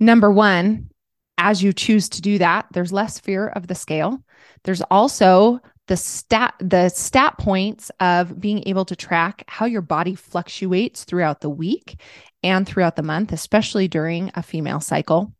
Number 0.00 0.30
one, 0.30 0.90
as 1.38 1.62
you 1.62 1.72
choose 1.72 2.08
to 2.10 2.22
do 2.22 2.38
that, 2.38 2.66
there's 2.72 2.92
less 2.92 3.20
fear 3.20 3.48
of 3.48 3.66
the 3.66 3.74
scale. 3.74 4.22
There's 4.64 4.82
also 4.82 5.60
the 5.86 5.96
stat 5.96 6.54
the 6.60 6.88
stat 6.88 7.36
points 7.38 7.90
of 8.00 8.40
being 8.40 8.66
able 8.66 8.84
to 8.86 8.96
track 8.96 9.44
how 9.48 9.66
your 9.66 9.82
body 9.82 10.14
fluctuates 10.14 11.04
throughout 11.04 11.40
the 11.40 11.50
week 11.50 12.00
and 12.42 12.66
throughout 12.66 12.96
the 12.96 13.02
month, 13.02 13.32
especially 13.32 13.88
during 13.88 14.30
a 14.34 14.42
female 14.42 14.80
cycle. 14.80 15.32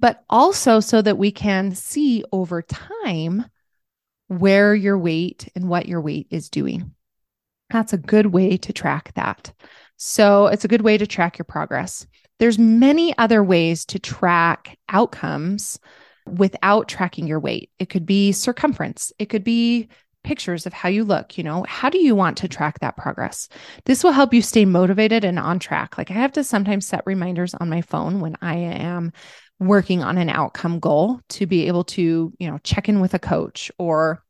But 0.00 0.22
also 0.30 0.78
so 0.80 1.02
that 1.02 1.18
we 1.18 1.32
can 1.32 1.74
see 1.74 2.24
over 2.32 2.62
time 2.62 3.44
where 4.28 4.74
your 4.74 4.98
weight 4.98 5.48
and 5.54 5.68
what 5.68 5.86
your 5.86 6.00
weight 6.00 6.28
is 6.30 6.48
doing. 6.48 6.94
That's 7.70 7.92
a 7.92 7.98
good 7.98 8.26
way 8.26 8.56
to 8.58 8.72
track 8.72 9.12
that. 9.14 9.52
So 9.96 10.46
it's 10.46 10.64
a 10.64 10.68
good 10.68 10.82
way 10.82 10.96
to 10.96 11.06
track 11.06 11.38
your 11.38 11.44
progress. 11.44 12.06
There's 12.38 12.58
many 12.58 13.16
other 13.18 13.42
ways 13.42 13.84
to 13.86 13.98
track 13.98 14.78
outcomes 14.88 15.80
without 16.28 16.88
tracking 16.88 17.26
your 17.26 17.40
weight. 17.40 17.70
It 17.78 17.88
could 17.88 18.06
be 18.06 18.32
circumference. 18.32 19.12
It 19.18 19.26
could 19.26 19.44
be 19.44 19.88
pictures 20.24 20.66
of 20.66 20.72
how 20.72 20.88
you 20.88 21.04
look, 21.04 21.38
you 21.38 21.44
know, 21.44 21.64
how 21.68 21.88
do 21.88 21.98
you 21.98 22.14
want 22.14 22.36
to 22.38 22.48
track 22.48 22.80
that 22.80 22.96
progress? 22.96 23.48
This 23.84 24.04
will 24.04 24.12
help 24.12 24.34
you 24.34 24.42
stay 24.42 24.64
motivated 24.64 25.24
and 25.24 25.38
on 25.38 25.58
track. 25.58 25.96
Like 25.96 26.10
I 26.10 26.14
have 26.14 26.32
to 26.32 26.44
sometimes 26.44 26.86
set 26.86 27.02
reminders 27.06 27.54
on 27.54 27.70
my 27.70 27.80
phone 27.80 28.20
when 28.20 28.36
I 28.42 28.56
am 28.56 29.12
working 29.60 30.02
on 30.02 30.18
an 30.18 30.28
outcome 30.28 30.80
goal 30.80 31.20
to 31.30 31.46
be 31.46 31.66
able 31.66 31.84
to, 31.84 32.32
you 32.38 32.50
know, 32.50 32.58
check 32.62 32.88
in 32.88 33.00
with 33.00 33.14
a 33.14 33.18
coach 33.18 33.70
or 33.78 34.22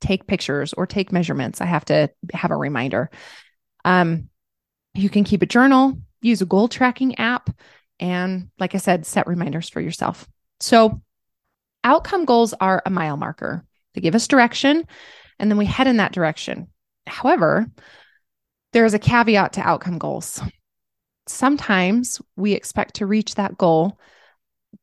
take 0.00 0.26
pictures 0.26 0.72
or 0.72 0.86
take 0.86 1.12
measurements. 1.12 1.60
I 1.60 1.66
have 1.66 1.84
to 1.86 2.10
have 2.32 2.50
a 2.50 2.56
reminder. 2.56 3.10
Um, 3.84 4.28
you 4.94 5.08
can 5.10 5.24
keep 5.24 5.42
a 5.42 5.46
journal, 5.46 5.98
use 6.22 6.42
a 6.42 6.46
goal 6.46 6.68
tracking 6.68 7.18
app, 7.18 7.50
and 8.00 8.50
like 8.58 8.74
I 8.74 8.78
said, 8.78 9.06
set 9.06 9.26
reminders 9.26 9.68
for 9.68 9.80
yourself. 9.80 10.26
So, 10.60 11.02
outcome 11.84 12.24
goals 12.24 12.54
are 12.60 12.82
a 12.84 12.90
mile 12.90 13.16
marker. 13.16 13.64
They 13.94 14.00
give 14.00 14.14
us 14.14 14.28
direction, 14.28 14.86
and 15.38 15.50
then 15.50 15.58
we 15.58 15.66
head 15.66 15.86
in 15.86 15.98
that 15.98 16.12
direction. 16.12 16.68
However, 17.06 17.66
there 18.72 18.84
is 18.84 18.94
a 18.94 18.98
caveat 18.98 19.54
to 19.54 19.60
outcome 19.60 19.98
goals. 19.98 20.40
Sometimes 21.26 22.20
we 22.36 22.52
expect 22.52 22.96
to 22.96 23.06
reach 23.06 23.34
that 23.34 23.58
goal, 23.58 23.98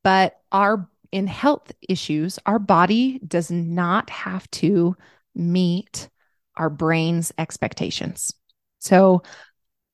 but 0.03 0.39
our 0.51 0.89
in 1.11 1.27
health 1.27 1.71
issues, 1.87 2.39
our 2.45 2.59
body 2.59 3.19
does 3.25 3.49
not 3.49 4.09
have 4.09 4.49
to 4.51 4.95
meet 5.33 6.09
our 6.57 6.69
brain's 6.69 7.31
expectations. 7.37 8.33
So 8.79 9.23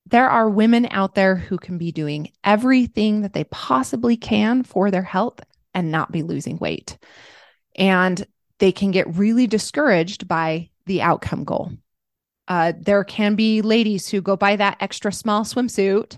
there 0.07 0.29
are 0.29 0.49
women 0.49 0.87
out 0.89 1.15
there 1.15 1.35
who 1.35 1.57
can 1.57 1.77
be 1.77 1.91
doing 1.91 2.31
everything 2.43 3.21
that 3.21 3.33
they 3.33 3.43
possibly 3.45 4.17
can 4.17 4.63
for 4.63 4.89
their 4.89 5.03
health 5.03 5.41
and 5.73 5.91
not 5.91 6.11
be 6.11 6.23
losing 6.23 6.57
weight. 6.57 6.97
And 7.75 8.25
they 8.59 8.71
can 8.71 8.91
get 8.91 9.15
really 9.15 9.47
discouraged 9.47 10.27
by 10.27 10.69
the 10.85 11.01
outcome 11.01 11.43
goal. 11.43 11.71
Uh, 12.47 12.73
there 12.77 13.03
can 13.03 13.35
be 13.35 13.61
ladies 13.61 14.09
who 14.09 14.21
go 14.21 14.35
buy 14.35 14.55
that 14.55 14.77
extra 14.81 15.11
small 15.11 15.43
swimsuit 15.43 16.17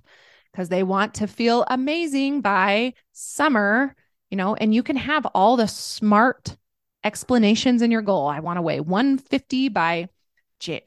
because 0.51 0.69
they 0.69 0.83
want 0.83 1.15
to 1.15 1.27
feel 1.27 1.65
amazing 1.67 2.41
by 2.41 2.93
summer 3.11 3.95
you 4.33 4.37
know, 4.37 4.55
and 4.55 4.73
you 4.73 4.81
can 4.81 4.95
have 4.95 5.27
all 5.35 5.57
the 5.57 5.67
smart 5.67 6.57
explanations 7.03 7.83
in 7.83 7.91
your 7.91 8.01
goal. 8.01 8.25
I 8.25 8.39
want 8.39 8.57
to 8.57 8.63
weigh 8.63 8.79
150 8.79 9.69
by 9.69 10.09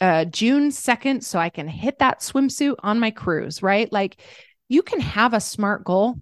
uh, 0.01 0.25
June 0.25 0.71
2nd 0.71 1.23
so 1.23 1.39
I 1.39 1.49
can 1.51 1.69
hit 1.69 2.01
that 2.01 2.23
swimsuit 2.23 2.75
on 2.81 2.99
my 2.99 3.13
cruise, 3.13 3.63
right? 3.63 3.93
Like 3.93 4.21
you 4.69 4.83
can 4.83 4.99
have 4.99 5.33
a 5.33 5.39
smart 5.39 5.85
goal, 5.85 6.17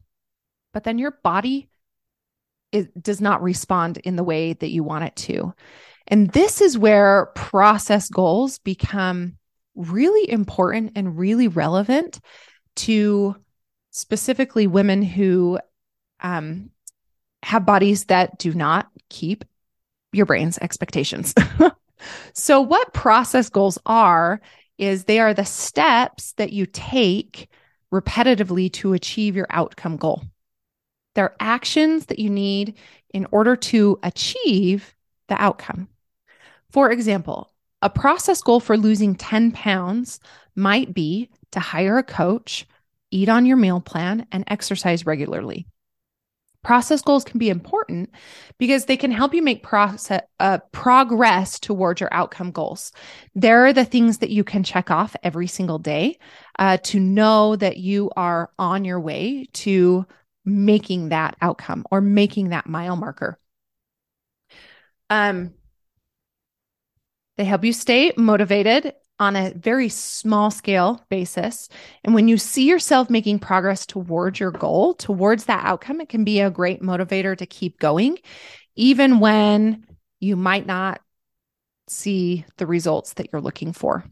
but 0.75 0.85
then 0.85 0.99
your 0.99 1.13
body 1.25 1.71
it 2.75 3.01
does 3.01 3.21
not 3.21 3.41
respond 3.41 3.99
in 3.99 4.17
the 4.17 4.25
way 4.25 4.53
that 4.53 4.71
you 4.71 4.83
want 4.83 5.05
it 5.05 5.15
to. 5.15 5.55
And 6.09 6.29
this 6.31 6.61
is 6.61 6.77
where 6.77 7.27
process 7.37 8.09
goals 8.09 8.59
become 8.59 9.39
really 9.77 10.29
important 10.29 10.93
and 10.97 11.17
really 11.17 11.47
relevant 11.47 12.21
to 12.77 13.37
specifically 13.93 14.67
women 14.67 15.03
who 15.03 15.61
um, 16.21 16.71
have 17.45 17.65
bodies 17.65 18.07
that 18.07 18.39
do 18.39 18.53
not 18.53 18.89
keep 19.09 19.45
your 20.13 20.27
brain's 20.27 20.59
expectations. 20.59 21.33
so, 22.33 22.61
what 22.61 22.93
process 22.93 23.49
goals 23.49 23.79
are 23.87 24.41
is 24.79 25.05
they 25.05 25.21
are 25.21 25.33
the 25.33 25.45
steps 25.45 26.33
that 26.33 26.53
you 26.53 26.67
take 26.67 27.49
repetitively 27.93 28.73
to 28.73 28.95
achieve 28.95 29.37
your 29.37 29.47
outcome 29.51 29.97
goal. 29.97 30.25
They're 31.15 31.37
actions 31.41 32.07
that 32.07 32.19
you 32.19 32.31
need 32.31 32.75
in 33.13 33.27
order 33.31 33.57
to 33.57 33.99
achieve 34.03 34.95
the 35.29 35.41
outcome. 35.41 35.89
For 36.71 36.91
example, 36.91 37.53
a 37.83 37.91
process 37.91 38.43
goal 38.43 38.61
for 38.61 38.77
losing 38.77 39.15
10 39.15 39.53
pounds 39.53 40.19
might 40.57 40.93
be 40.95 41.31
to 41.53 41.61
hire 41.61 41.99
a 41.99 42.03
coach, 42.03 42.67
eat 43.11 43.29
on 43.29 43.47
your 43.47 43.57
meal 43.57 43.81
plan, 43.81 44.27
and 44.33 44.45
exercise 44.49 45.07
regularly. 45.07 45.67
Process 46.65 47.03
goals 47.03 47.25
can 47.25 47.39
be 47.39 47.51
important 47.51 48.11
because 48.59 48.87
they 48.87 48.97
can 48.97 49.11
help 49.11 49.35
you 49.35 49.43
make 49.43 49.63
process 49.63 50.23
uh, 50.41 50.59
progress 50.73 51.61
towards 51.61 52.01
your 52.01 52.13
outcome 52.13 52.51
goals. 52.51 52.91
There 53.35 53.67
are 53.67 53.75
the 53.75 53.85
things 53.85 54.19
that 54.19 54.31
you 54.31 54.45
can 54.45 54.65
check 54.65 54.91
off 54.91 55.15
every 55.23 55.47
single 55.47 55.79
day 55.79 56.19
uh, 56.59 56.79
to 56.85 56.99
know 56.99 57.55
that 57.57 57.77
you 57.77 58.11
are 58.17 58.51
on 58.59 58.87
your 58.87 58.99
way 58.99 59.47
to 59.53 60.07
making 60.45 61.11
that 61.11 61.37
outcome 61.41 61.85
or 61.91 62.01
making 62.01 62.51
that 62.51 62.67
mile 62.67 62.97
marker. 62.97 63.39
Um, 65.11 65.55
they 67.37 67.45
help 67.45 67.65
you 67.65 67.73
stay 67.73 68.13
motivated 68.17 68.95
on 69.19 69.37
a 69.37 69.53
very 69.55 69.89
small 69.89 70.51
scale 70.51 71.05
basis. 71.09 71.69
And 72.03 72.15
when 72.15 72.29
you 72.29 72.37
see 72.37 72.69
yourself 72.69 73.11
making 73.11 73.39
progress 73.39 73.87
towards 73.87 74.41
your 74.41 74.51
goal, 74.51 74.95
towards 74.95 75.45
that 75.45 75.65
outcome, 75.65 76.01
it 76.01 76.09
can 76.09 76.25
be 76.25 76.41
a 76.41 76.51
great 76.51 76.83
motivator 76.83 77.37
to 77.37 77.47
keep 77.47 77.79
going, 77.79 78.19
even 78.75 79.21
when 79.21 79.87
you 80.21 80.37
might 80.37 80.67
not 80.67 81.01
see 81.89 82.45
the 82.57 82.67
results 82.67 83.15
that 83.15 83.29
you're 83.33 83.43
looking 83.43 83.73
for. 83.73 84.05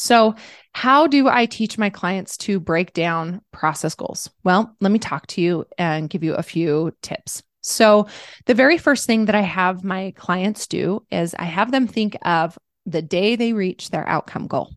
So, 0.00 0.36
how 0.74 1.08
do 1.08 1.26
I 1.26 1.46
teach 1.46 1.76
my 1.76 1.90
clients 1.90 2.36
to 2.38 2.60
break 2.60 2.92
down 2.92 3.40
process 3.50 3.96
goals? 3.96 4.30
Well, 4.44 4.76
let 4.80 4.92
me 4.92 5.00
talk 5.00 5.26
to 5.28 5.40
you 5.40 5.64
and 5.76 6.08
give 6.08 6.22
you 6.22 6.34
a 6.34 6.42
few 6.44 6.92
tips. 7.02 7.42
So, 7.62 8.06
the 8.46 8.54
very 8.54 8.78
first 8.78 9.06
thing 9.06 9.24
that 9.24 9.34
I 9.34 9.40
have 9.40 9.82
my 9.82 10.12
clients 10.12 10.68
do 10.68 11.04
is 11.10 11.34
I 11.36 11.46
have 11.46 11.72
them 11.72 11.88
think 11.88 12.16
of 12.22 12.56
the 12.86 13.02
day 13.02 13.34
they 13.34 13.52
reach 13.52 13.90
their 13.90 14.08
outcome 14.08 14.46
goal. 14.46 14.72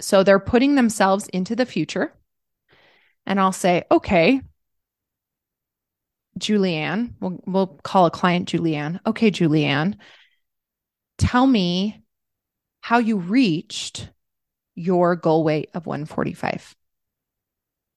So 0.00 0.24
they're 0.24 0.40
putting 0.40 0.74
themselves 0.74 1.28
into 1.28 1.54
the 1.54 1.66
future. 1.66 2.12
And 3.26 3.38
I'll 3.38 3.52
say, 3.52 3.84
okay, 3.92 4.40
Julianne, 6.40 7.14
we'll, 7.20 7.40
we'll 7.46 7.78
call 7.84 8.06
a 8.06 8.10
client 8.10 8.48
Julianne. 8.48 8.98
Okay, 9.06 9.30
Julianne, 9.30 9.94
tell 11.16 11.46
me 11.46 12.02
how 12.86 12.98
you 12.98 13.16
reached 13.16 14.10
your 14.76 15.16
goal 15.16 15.42
weight 15.42 15.68
of 15.74 15.86
145. 15.86 16.76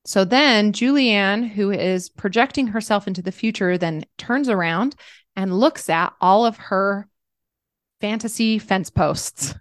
So 0.05 0.25
then 0.25 0.73
Julianne, 0.73 1.47
who 1.47 1.69
is 1.69 2.09
projecting 2.09 2.65
herself 2.65 3.05
into 3.05 3.21
the 3.21 3.31
future, 3.31 3.77
then 3.77 4.03
turns 4.17 4.49
around 4.49 4.95
and 5.35 5.59
looks 5.59 5.91
at 5.91 6.13
all 6.19 6.43
of 6.43 6.57
her 6.57 7.07
fantasy 8.01 8.57
fence 8.57 8.89
posts 8.89 9.53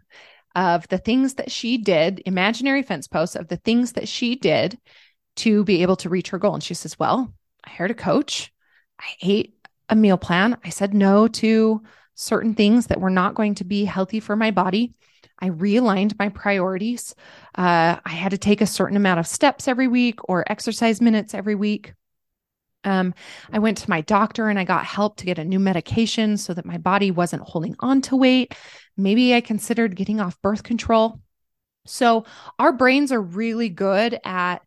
of 0.54 0.88
the 0.88 0.96
things 0.96 1.34
that 1.34 1.50
she 1.50 1.76
did, 1.76 2.22
imaginary 2.24 2.82
fence 2.82 3.06
posts 3.06 3.36
of 3.36 3.48
the 3.48 3.58
things 3.58 3.92
that 3.92 4.08
she 4.08 4.34
did 4.34 4.78
to 5.36 5.62
be 5.62 5.82
able 5.82 5.96
to 5.96 6.08
reach 6.08 6.30
her 6.30 6.38
goal. 6.38 6.54
And 6.54 6.64
she 6.64 6.72
says, 6.72 6.98
Well, 6.98 7.34
I 7.66 7.68
hired 7.68 7.90
a 7.90 7.94
coach. 7.94 8.50
I 8.98 9.08
ate 9.20 9.58
a 9.90 9.94
meal 9.94 10.16
plan. 10.16 10.56
I 10.64 10.70
said 10.70 10.94
no 10.94 11.28
to 11.28 11.82
certain 12.18 12.52
things 12.52 12.88
that 12.88 13.00
were 13.00 13.10
not 13.10 13.36
going 13.36 13.54
to 13.54 13.64
be 13.64 13.84
healthy 13.84 14.18
for 14.18 14.34
my 14.34 14.50
body. 14.50 14.92
I 15.38 15.50
realigned 15.50 16.18
my 16.18 16.30
priorities. 16.30 17.14
Uh, 17.54 17.96
I 18.04 18.10
had 18.10 18.32
to 18.32 18.38
take 18.38 18.60
a 18.60 18.66
certain 18.66 18.96
amount 18.96 19.20
of 19.20 19.26
steps 19.26 19.68
every 19.68 19.86
week 19.86 20.18
or 20.28 20.44
exercise 20.50 21.00
minutes 21.00 21.32
every 21.32 21.54
week. 21.54 21.94
Um, 22.82 23.14
I 23.52 23.60
went 23.60 23.78
to 23.78 23.90
my 23.90 24.00
doctor 24.00 24.48
and 24.48 24.58
I 24.58 24.64
got 24.64 24.84
help 24.84 25.16
to 25.18 25.26
get 25.26 25.38
a 25.38 25.44
new 25.44 25.60
medication 25.60 26.36
so 26.36 26.54
that 26.54 26.66
my 26.66 26.76
body 26.76 27.12
wasn't 27.12 27.42
holding 27.42 27.76
on 27.78 28.00
to 28.02 28.16
weight. 28.16 28.52
Maybe 28.96 29.32
I 29.32 29.40
considered 29.40 29.94
getting 29.94 30.20
off 30.20 30.42
birth 30.42 30.64
control. 30.64 31.20
So, 31.86 32.26
our 32.58 32.72
brains 32.72 33.12
are 33.12 33.22
really 33.22 33.68
good 33.68 34.18
at 34.24 34.58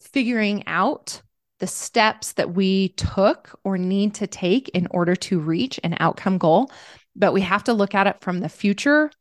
figuring 0.00 0.66
out 0.66 1.22
the 1.62 1.66
steps 1.68 2.32
that 2.32 2.54
we 2.54 2.88
took 2.88 3.56
or 3.62 3.78
need 3.78 4.14
to 4.14 4.26
take 4.26 4.68
in 4.70 4.88
order 4.90 5.14
to 5.14 5.38
reach 5.38 5.78
an 5.84 5.96
outcome 6.00 6.36
goal. 6.36 6.72
But 7.14 7.32
we 7.32 7.40
have 7.42 7.62
to 7.64 7.72
look 7.72 7.94
at 7.94 8.08
it 8.08 8.20
from 8.20 8.40
the 8.40 8.48
future 8.48 9.12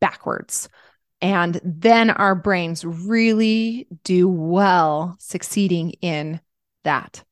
backwards. 0.00 0.70
And 1.20 1.60
then 1.62 2.08
our 2.08 2.34
brains 2.34 2.86
really 2.86 3.86
do 4.02 4.26
well 4.28 5.14
succeeding 5.18 5.90
in 6.00 6.40
that. 6.84 7.22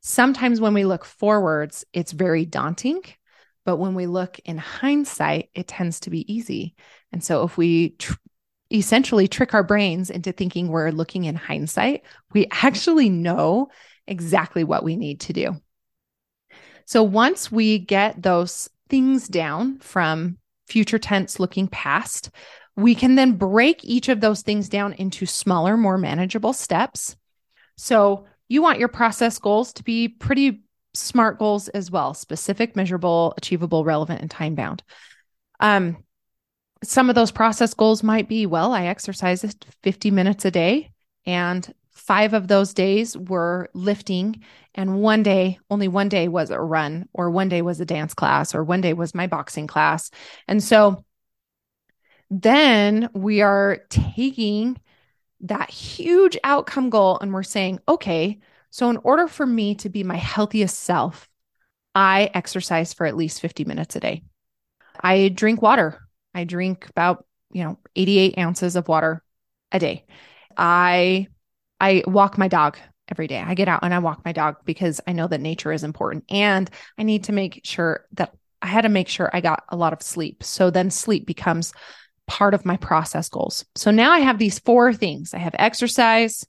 Sometimes 0.00 0.60
when 0.60 0.74
we 0.74 0.84
look 0.84 1.04
forwards, 1.04 1.84
it's 1.92 2.10
very 2.10 2.44
daunting. 2.44 3.02
But 3.64 3.76
when 3.76 3.94
we 3.94 4.08
look 4.08 4.40
in 4.40 4.58
hindsight, 4.58 5.50
it 5.54 5.68
tends 5.68 6.00
to 6.00 6.10
be 6.10 6.34
easy. 6.34 6.74
And 7.12 7.22
so 7.22 7.44
if 7.44 7.56
we 7.56 7.90
tr- 7.90 8.14
essentially 8.72 9.28
trick 9.28 9.54
our 9.54 9.62
brains 9.62 10.10
into 10.10 10.32
thinking 10.32 10.66
we're 10.66 10.90
looking 10.90 11.22
in 11.22 11.36
hindsight, 11.36 12.02
we 12.32 12.48
actually 12.50 13.10
know 13.10 13.68
exactly 14.08 14.64
what 14.64 14.84
we 14.84 14.96
need 14.96 15.20
to 15.20 15.32
do. 15.32 15.56
So 16.86 17.02
once 17.02 17.52
we 17.52 17.78
get 17.78 18.22
those 18.22 18.70
things 18.88 19.28
down 19.28 19.78
from 19.78 20.38
future 20.66 20.98
tense 20.98 21.38
looking 21.38 21.68
past, 21.68 22.30
we 22.76 22.94
can 22.94 23.14
then 23.14 23.32
break 23.32 23.84
each 23.84 24.08
of 24.08 24.20
those 24.20 24.42
things 24.42 24.68
down 24.68 24.92
into 24.94 25.26
smaller, 25.26 25.76
more 25.76 25.98
manageable 25.98 26.52
steps. 26.52 27.16
So 27.76 28.26
you 28.48 28.62
want 28.62 28.78
your 28.78 28.88
process 28.88 29.38
goals 29.38 29.72
to 29.74 29.82
be 29.82 30.08
pretty 30.08 30.62
smart 30.94 31.38
goals 31.38 31.68
as 31.68 31.90
well 31.90 32.14
specific, 32.14 32.76
measurable, 32.76 33.34
achievable, 33.36 33.84
relevant, 33.84 34.20
and 34.20 34.30
time 34.30 34.54
bound. 34.54 34.82
Um, 35.60 36.04
some 36.82 37.08
of 37.08 37.14
those 37.14 37.32
process 37.32 37.74
goals 37.74 38.02
might 38.02 38.28
be 38.28 38.46
well, 38.46 38.72
I 38.72 38.86
exercise 38.86 39.44
50 39.82 40.10
minutes 40.10 40.44
a 40.44 40.50
day, 40.50 40.92
and 41.26 41.72
five 42.08 42.32
of 42.32 42.48
those 42.48 42.74
days 42.74 43.16
were 43.16 43.68
lifting, 43.74 44.42
and 44.74 45.00
one 45.00 45.22
day, 45.22 45.58
only 45.70 45.88
one 45.88 46.08
day 46.08 46.26
was 46.26 46.50
a 46.50 46.58
run, 46.60 47.08
or 47.12 47.30
one 47.30 47.48
day 47.48 47.62
was 47.62 47.80
a 47.80 47.84
dance 47.84 48.14
class, 48.14 48.54
or 48.54 48.64
one 48.64 48.80
day 48.80 48.94
was 48.94 49.14
my 49.14 49.26
boxing 49.26 49.66
class. 49.66 50.10
And 50.48 50.62
so 50.64 51.04
then 52.30 53.10
we 53.14 53.42
are 53.42 53.80
taking 53.90 54.80
that 55.42 55.70
huge 55.70 56.36
outcome 56.42 56.90
goal 56.90 57.18
and 57.20 57.32
we're 57.32 57.42
saying, 57.42 57.78
okay, 57.86 58.40
so 58.70 58.90
in 58.90 58.96
order 58.98 59.28
for 59.28 59.46
me 59.46 59.74
to 59.76 59.88
be 59.88 60.02
my 60.02 60.16
healthiest 60.16 60.80
self, 60.80 61.28
I 61.94 62.30
exercise 62.34 62.92
for 62.92 63.06
at 63.06 63.16
least 63.16 63.40
50 63.40 63.64
minutes 63.64 63.94
a 63.96 64.00
day. 64.00 64.24
I 65.00 65.28
drink 65.28 65.62
water 65.62 66.08
I 66.34 66.44
drink 66.44 66.88
about, 66.88 67.24
you 67.52 67.64
know, 67.64 67.78
88 67.96 68.38
ounces 68.38 68.76
of 68.76 68.88
water 68.88 69.24
a 69.72 69.78
day. 69.78 70.06
I 70.56 71.28
I 71.80 72.02
walk 72.06 72.38
my 72.38 72.48
dog 72.48 72.78
every 73.08 73.26
day. 73.26 73.38
I 73.38 73.54
get 73.54 73.68
out 73.68 73.80
and 73.82 73.94
I 73.94 73.98
walk 73.98 74.24
my 74.24 74.32
dog 74.32 74.56
because 74.64 75.00
I 75.06 75.12
know 75.12 75.26
that 75.28 75.40
nature 75.40 75.72
is 75.72 75.84
important 75.84 76.24
and 76.28 76.70
I 76.98 77.02
need 77.02 77.24
to 77.24 77.32
make 77.32 77.60
sure 77.64 78.06
that 78.12 78.34
I 78.60 78.66
had 78.66 78.82
to 78.82 78.88
make 78.88 79.08
sure 79.08 79.30
I 79.32 79.40
got 79.40 79.64
a 79.68 79.76
lot 79.76 79.92
of 79.92 80.02
sleep. 80.02 80.42
So 80.42 80.70
then 80.70 80.90
sleep 80.90 81.26
becomes 81.26 81.72
part 82.26 82.54
of 82.54 82.66
my 82.66 82.76
process 82.76 83.28
goals. 83.28 83.64
So 83.74 83.90
now 83.90 84.12
I 84.12 84.20
have 84.20 84.38
these 84.38 84.58
four 84.58 84.92
things. 84.92 85.32
I 85.32 85.38
have 85.38 85.54
exercise, 85.58 86.44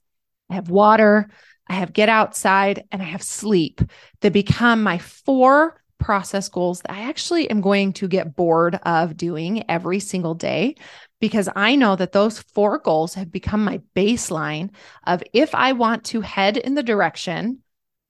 I 0.50 0.54
have 0.54 0.70
water, 0.70 1.30
I 1.68 1.74
have 1.74 1.92
get 1.92 2.08
outside, 2.08 2.84
and 2.90 3.00
I 3.00 3.06
have 3.06 3.22
sleep 3.22 3.80
that 4.20 4.32
become 4.32 4.82
my 4.82 4.98
four 4.98 5.80
process 5.98 6.48
goals 6.48 6.80
that 6.80 6.92
I 6.92 7.08
actually 7.08 7.48
am 7.48 7.60
going 7.60 7.92
to 7.94 8.08
get 8.08 8.34
bored 8.34 8.74
of 8.84 9.16
doing 9.16 9.64
every 9.70 10.00
single 10.00 10.34
day 10.34 10.74
because 11.20 11.48
I 11.54 11.76
know 11.76 11.96
that 11.96 12.12
those 12.12 12.40
four 12.40 12.78
goals 12.78 13.14
have 13.14 13.30
become 13.30 13.64
my 13.64 13.80
baseline 13.94 14.70
of 15.06 15.22
if 15.32 15.54
I 15.54 15.72
want 15.72 16.04
to 16.06 16.22
head 16.22 16.56
in 16.56 16.74
the 16.74 16.82
direction 16.82 17.58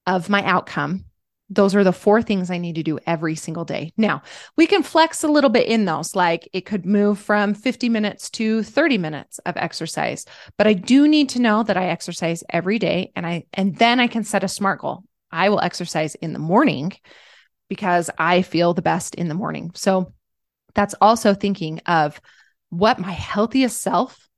of 0.06 0.28
my 0.28 0.44
outcome. 0.44 1.04
Those 1.52 1.74
are 1.74 1.82
the 1.82 1.92
four 1.92 2.22
things 2.22 2.48
I 2.48 2.58
need 2.58 2.76
to 2.76 2.84
do 2.84 3.00
every 3.08 3.34
single 3.34 3.64
day. 3.64 3.92
Now, 3.96 4.22
we 4.56 4.68
can 4.68 4.84
flex 4.84 5.24
a 5.24 5.28
little 5.28 5.50
bit 5.50 5.66
in 5.66 5.84
those, 5.84 6.14
like 6.14 6.48
it 6.52 6.60
could 6.60 6.86
move 6.86 7.18
from 7.18 7.54
50 7.54 7.88
minutes 7.88 8.30
to 8.30 8.62
30 8.62 8.98
minutes 8.98 9.40
of 9.40 9.56
exercise, 9.56 10.24
but 10.56 10.68
I 10.68 10.74
do 10.74 11.08
need 11.08 11.30
to 11.30 11.40
know 11.40 11.64
that 11.64 11.76
I 11.76 11.88
exercise 11.88 12.44
every 12.50 12.78
day 12.78 13.10
and 13.16 13.26
I, 13.26 13.46
and 13.52 13.76
then 13.76 13.98
I 13.98 14.06
can 14.06 14.22
set 14.22 14.44
a 14.44 14.48
smart 14.48 14.80
goal. 14.80 15.02
I 15.32 15.48
will 15.48 15.60
exercise 15.60 16.14
in 16.14 16.32
the 16.32 16.38
morning 16.38 16.92
because 17.68 18.10
I 18.16 18.42
feel 18.42 18.72
the 18.72 18.82
best 18.82 19.16
in 19.16 19.26
the 19.26 19.34
morning. 19.34 19.72
So 19.74 20.12
that's 20.74 20.94
also 21.00 21.34
thinking 21.34 21.80
of 21.86 22.20
what 22.70 22.98
my 22.98 23.12
healthiest 23.12 23.80
self 23.80 24.28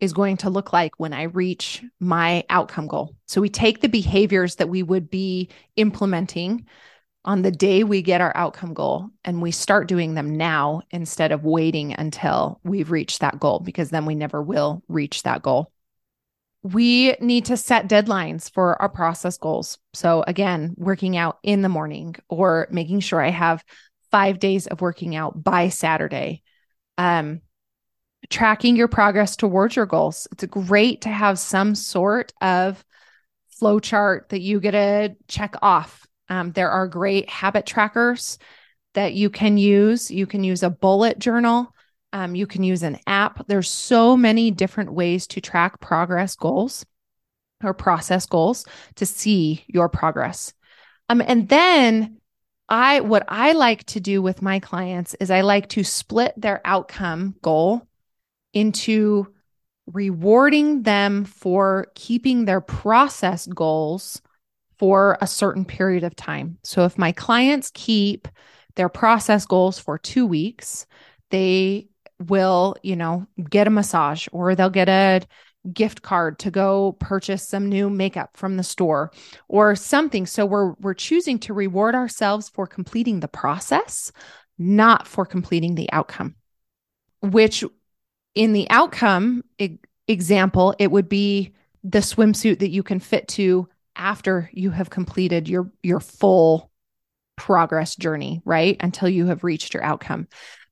is 0.00 0.12
going 0.12 0.38
to 0.38 0.50
look 0.50 0.72
like 0.72 0.98
when 0.98 1.12
I 1.12 1.24
reach 1.24 1.82
my 2.00 2.44
outcome 2.50 2.88
goal. 2.88 3.14
So 3.26 3.40
we 3.40 3.48
take 3.48 3.80
the 3.80 3.88
behaviors 3.88 4.56
that 4.56 4.68
we 4.68 4.82
would 4.82 5.10
be 5.10 5.48
implementing 5.76 6.66
on 7.24 7.42
the 7.42 7.52
day 7.52 7.84
we 7.84 8.02
get 8.02 8.20
our 8.20 8.36
outcome 8.36 8.74
goal 8.74 9.08
and 9.24 9.40
we 9.40 9.52
start 9.52 9.86
doing 9.86 10.14
them 10.14 10.36
now 10.36 10.82
instead 10.90 11.30
of 11.30 11.44
waiting 11.44 11.94
until 11.94 12.58
we've 12.64 12.90
reached 12.90 13.20
that 13.20 13.38
goal 13.38 13.60
because 13.60 13.90
then 13.90 14.06
we 14.06 14.16
never 14.16 14.42
will 14.42 14.82
reach 14.88 15.22
that 15.22 15.40
goal 15.40 15.70
we 16.62 17.14
need 17.20 17.46
to 17.46 17.56
set 17.56 17.88
deadlines 17.88 18.50
for 18.52 18.80
our 18.80 18.88
process 18.88 19.36
goals. 19.36 19.78
So, 19.94 20.22
again, 20.26 20.74
working 20.76 21.16
out 21.16 21.38
in 21.42 21.62
the 21.62 21.68
morning 21.68 22.14
or 22.28 22.68
making 22.70 23.00
sure 23.00 23.20
I 23.20 23.30
have 23.30 23.64
five 24.10 24.38
days 24.38 24.66
of 24.68 24.80
working 24.80 25.16
out 25.16 25.42
by 25.42 25.70
Saturday. 25.70 26.42
Um, 26.98 27.40
tracking 28.30 28.76
your 28.76 28.88
progress 28.88 29.36
towards 29.36 29.76
your 29.76 29.86
goals. 29.86 30.26
It's 30.32 30.44
great 30.44 31.02
to 31.02 31.08
have 31.08 31.38
some 31.38 31.74
sort 31.74 32.32
of 32.40 32.84
flow 33.48 33.78
chart 33.78 34.28
that 34.30 34.40
you 34.40 34.60
get 34.60 34.72
to 34.72 35.16
check 35.28 35.54
off. 35.62 36.06
Um, 36.28 36.52
there 36.52 36.70
are 36.70 36.88
great 36.88 37.28
habit 37.28 37.66
trackers 37.66 38.38
that 38.94 39.14
you 39.14 39.30
can 39.30 39.58
use. 39.58 40.10
You 40.10 40.26
can 40.26 40.44
use 40.44 40.62
a 40.62 40.70
bullet 40.70 41.18
journal. 41.18 41.74
Um, 42.12 42.34
you 42.34 42.46
can 42.46 42.62
use 42.62 42.82
an 42.82 42.98
app. 43.06 43.46
There's 43.46 43.70
so 43.70 44.16
many 44.16 44.50
different 44.50 44.92
ways 44.92 45.26
to 45.28 45.40
track 45.40 45.80
progress 45.80 46.36
goals 46.36 46.84
or 47.62 47.74
process 47.74 48.26
goals 48.26 48.66
to 48.96 49.06
see 49.06 49.64
your 49.66 49.88
progress. 49.88 50.52
Um, 51.08 51.22
and 51.24 51.48
then 51.48 52.18
I 52.68 53.00
what 53.00 53.24
I 53.28 53.52
like 53.52 53.84
to 53.84 54.00
do 54.00 54.22
with 54.22 54.42
my 54.42 54.58
clients 54.58 55.14
is 55.20 55.30
I 55.30 55.42
like 55.42 55.68
to 55.70 55.84
split 55.84 56.32
their 56.36 56.60
outcome 56.64 57.34
goal 57.42 57.86
into 58.52 59.32
rewarding 59.86 60.82
them 60.82 61.24
for 61.24 61.86
keeping 61.94 62.44
their 62.44 62.60
process 62.60 63.46
goals 63.46 64.22
for 64.78 65.18
a 65.20 65.26
certain 65.26 65.64
period 65.64 66.04
of 66.04 66.16
time. 66.16 66.58
So 66.62 66.84
if 66.84 66.98
my 66.98 67.12
clients 67.12 67.70
keep 67.74 68.28
their 68.76 68.88
process 68.88 69.46
goals 69.46 69.78
for 69.78 69.98
2 69.98 70.26
weeks, 70.26 70.86
they 71.30 71.88
will, 72.18 72.76
you 72.82 72.96
know, 72.96 73.26
get 73.50 73.66
a 73.66 73.70
massage 73.70 74.28
or 74.32 74.54
they'll 74.54 74.70
get 74.70 74.88
a 74.88 75.22
gift 75.72 76.02
card 76.02 76.38
to 76.40 76.50
go 76.50 76.92
purchase 76.92 77.46
some 77.46 77.68
new 77.68 77.88
makeup 77.88 78.36
from 78.36 78.56
the 78.56 78.62
store 78.64 79.12
or 79.48 79.76
something. 79.76 80.26
So 80.26 80.44
we're 80.44 80.72
we're 80.80 80.94
choosing 80.94 81.38
to 81.40 81.54
reward 81.54 81.94
ourselves 81.94 82.48
for 82.48 82.66
completing 82.66 83.20
the 83.20 83.28
process, 83.28 84.10
not 84.58 85.06
for 85.06 85.24
completing 85.24 85.74
the 85.74 85.92
outcome. 85.92 86.34
Which 87.20 87.62
in 88.34 88.52
the 88.52 88.68
outcome 88.70 89.44
e- 89.58 89.78
example, 90.08 90.74
it 90.78 90.90
would 90.90 91.08
be 91.08 91.52
the 91.84 91.98
swimsuit 91.98 92.60
that 92.60 92.70
you 92.70 92.82
can 92.82 93.00
fit 93.00 93.28
to 93.28 93.68
after 93.96 94.48
you 94.52 94.70
have 94.70 94.90
completed 94.90 95.48
your 95.48 95.70
your 95.82 96.00
full 96.00 96.70
progress 97.36 97.96
journey, 97.96 98.40
right? 98.44 98.76
Until 98.80 99.08
you 99.08 99.26
have 99.26 99.44
reached 99.44 99.74
your 99.74 99.82
outcome. 99.82 100.28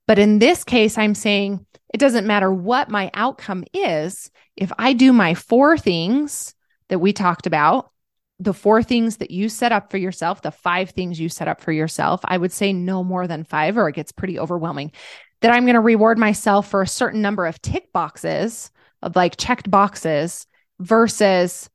But 0.06 0.18
in 0.18 0.38
this 0.38 0.64
case, 0.64 0.98
I'm 0.98 1.14
saying 1.14 1.64
it 1.92 1.98
doesn't 1.98 2.26
matter 2.26 2.52
what 2.52 2.90
my 2.90 3.10
outcome 3.14 3.64
is. 3.72 4.30
If 4.56 4.72
I 4.78 4.92
do 4.92 5.12
my 5.12 5.34
four 5.34 5.78
things 5.78 6.54
that 6.88 6.98
we 6.98 7.12
talked 7.12 7.46
about, 7.46 7.90
the 8.38 8.54
four 8.54 8.82
things 8.82 9.18
that 9.18 9.30
you 9.30 9.48
set 9.48 9.70
up 9.70 9.90
for 9.90 9.98
yourself, 9.98 10.42
the 10.42 10.50
five 10.50 10.90
things 10.90 11.20
you 11.20 11.28
set 11.28 11.46
up 11.48 11.60
for 11.60 11.72
yourself, 11.72 12.20
I 12.24 12.38
would 12.38 12.52
say 12.52 12.72
no 12.72 13.04
more 13.04 13.26
than 13.26 13.44
five, 13.44 13.76
or 13.76 13.88
it 13.88 13.94
gets 13.94 14.12
pretty 14.12 14.38
overwhelming. 14.38 14.92
That 15.40 15.52
I'm 15.52 15.64
going 15.64 15.74
to 15.74 15.80
reward 15.80 16.18
myself 16.18 16.68
for 16.68 16.82
a 16.82 16.86
certain 16.86 17.22
number 17.22 17.46
of 17.46 17.62
tick 17.62 17.92
boxes 17.92 18.70
of 19.02 19.16
like 19.16 19.36
checked 19.36 19.70
boxes 19.70 20.46
versus 20.78 21.70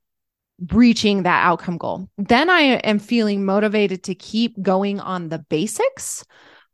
reaching 0.71 1.23
that 1.23 1.43
outcome 1.43 1.77
goal. 1.77 2.07
Then 2.17 2.49
I 2.49 2.59
am 2.59 2.99
feeling 2.99 3.45
motivated 3.45 4.03
to 4.03 4.15
keep 4.15 4.61
going 4.61 4.99
on 4.99 5.29
the 5.29 5.39
basics 5.39 6.23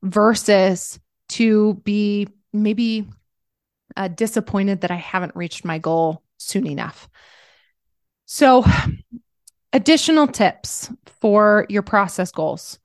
versus 0.03 0.99
to 1.29 1.75
be 1.83 2.27
maybe 2.53 3.07
uh, 3.95 4.07
disappointed 4.07 4.81
that 4.81 4.91
I 4.91 4.95
haven't 4.95 5.35
reached 5.35 5.65
my 5.65 5.79
goal 5.79 6.23
soon 6.37 6.67
enough. 6.67 7.09
So, 8.25 8.63
additional 9.73 10.27
tips 10.27 10.91
for 11.21 11.65
your 11.69 11.81
process 11.81 12.31
goals. 12.31 12.79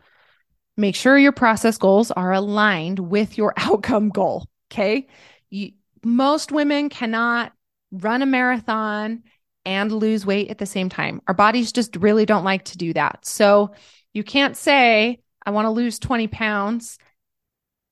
Make 0.77 0.95
sure 0.95 1.17
your 1.17 1.33
process 1.33 1.79
goals 1.79 2.11
are 2.11 2.33
aligned 2.33 2.99
with 2.99 3.39
your 3.39 3.55
outcome 3.57 4.11
goal. 4.11 4.47
Okay. 4.71 5.09
You, 5.51 5.73
most 6.05 6.53
women 6.53 6.89
cannot 6.89 7.53
run 7.91 8.23
a 8.23 8.27
marathon 8.27 9.23
and 9.65 9.91
lose 9.91 10.25
weight 10.25 10.51
at 10.51 10.59
the 10.59 10.67
same 10.67 10.89
time. 10.89 11.21
Our 11.27 11.35
bodies 11.35 11.73
just 11.73 11.97
really 11.97 12.27
don't 12.27 12.45
like 12.45 12.67
to 12.67 12.79
do 12.79 12.93
that. 12.93 13.27
So 13.27 13.75
you 14.15 14.23
can't 14.23 14.57
say, 14.57 15.21
I 15.45 15.51
want 15.51 15.67
to 15.67 15.71
lose 15.71 15.99
20 15.99 16.29
pounds 16.29 16.99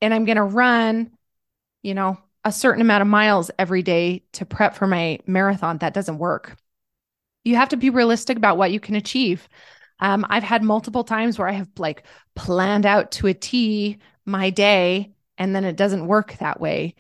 and 0.01 0.15
I'm 0.15 0.25
going 0.25 0.37
to 0.37 0.43
run, 0.43 1.11
you 1.83 1.95
know, 1.95 2.19
a 2.45 2.53
certain 2.53 2.83
amount 2.83 3.03
of 3.03 3.09
miles 3.09 3.51
every 3.59 3.83
day 3.83 4.23
to 4.35 4.45
prep 4.45 4.75
for 4.75 4.87
my 4.87 5.19
marathon. 5.27 5.79
That 5.79 5.95
doesn't 5.95 6.19
work. 6.19 6.57
You 7.43 7.57
have 7.57 7.71
to 7.71 7.77
be 7.77 7.91
realistic 7.91 8.37
about 8.37 8.57
what 8.57 8.71
you 8.71 8.81
can 8.81 8.95
achieve. 8.95 9.49
Um, 10.01 10.27
I've 10.29 10.43
had 10.43 10.63
multiple 10.63 11.05
times 11.05 11.39
where 11.39 11.49
I 11.49 11.53
have 11.53 11.69
like 11.79 12.05
planned 12.35 12.87
out 12.87 13.13
to 13.13 13.27
a 13.27 13.35
T 13.35 13.99
my 14.25 14.51
day 14.51 15.13
and 15.39 15.55
then 15.55 15.65
it 15.65 15.77
doesn't 15.77 16.07
work 16.07 16.37
that 16.39 16.61
way. 16.61 16.95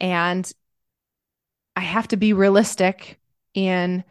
And 0.00 0.50
I 1.76 1.80
have 1.80 2.08
to 2.08 2.16
be 2.16 2.32
realistic 2.32 3.18
in 3.54 4.04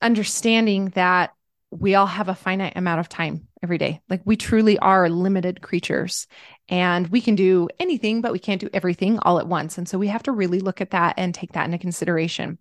understanding 0.00 0.90
that 0.90 1.34
we 1.70 1.94
all 1.94 2.06
have 2.06 2.28
a 2.28 2.34
finite 2.34 2.76
amount 2.76 3.00
of 3.00 3.08
time 3.08 3.48
every 3.62 3.78
day. 3.78 4.00
Like 4.08 4.22
we 4.24 4.36
truly 4.36 4.78
are 4.78 5.08
limited 5.08 5.62
creatures 5.62 6.26
and 6.68 7.08
we 7.08 7.20
can 7.20 7.34
do 7.34 7.68
anything, 7.80 8.20
but 8.20 8.32
we 8.32 8.38
can't 8.38 8.60
do 8.60 8.70
everything 8.72 9.18
all 9.20 9.38
at 9.38 9.48
once. 9.48 9.78
And 9.78 9.88
so 9.88 9.98
we 9.98 10.08
have 10.08 10.22
to 10.24 10.32
really 10.32 10.60
look 10.60 10.80
at 10.80 10.90
that 10.90 11.14
and 11.16 11.34
take 11.34 11.52
that 11.52 11.64
into 11.64 11.78
consideration. 11.78 12.58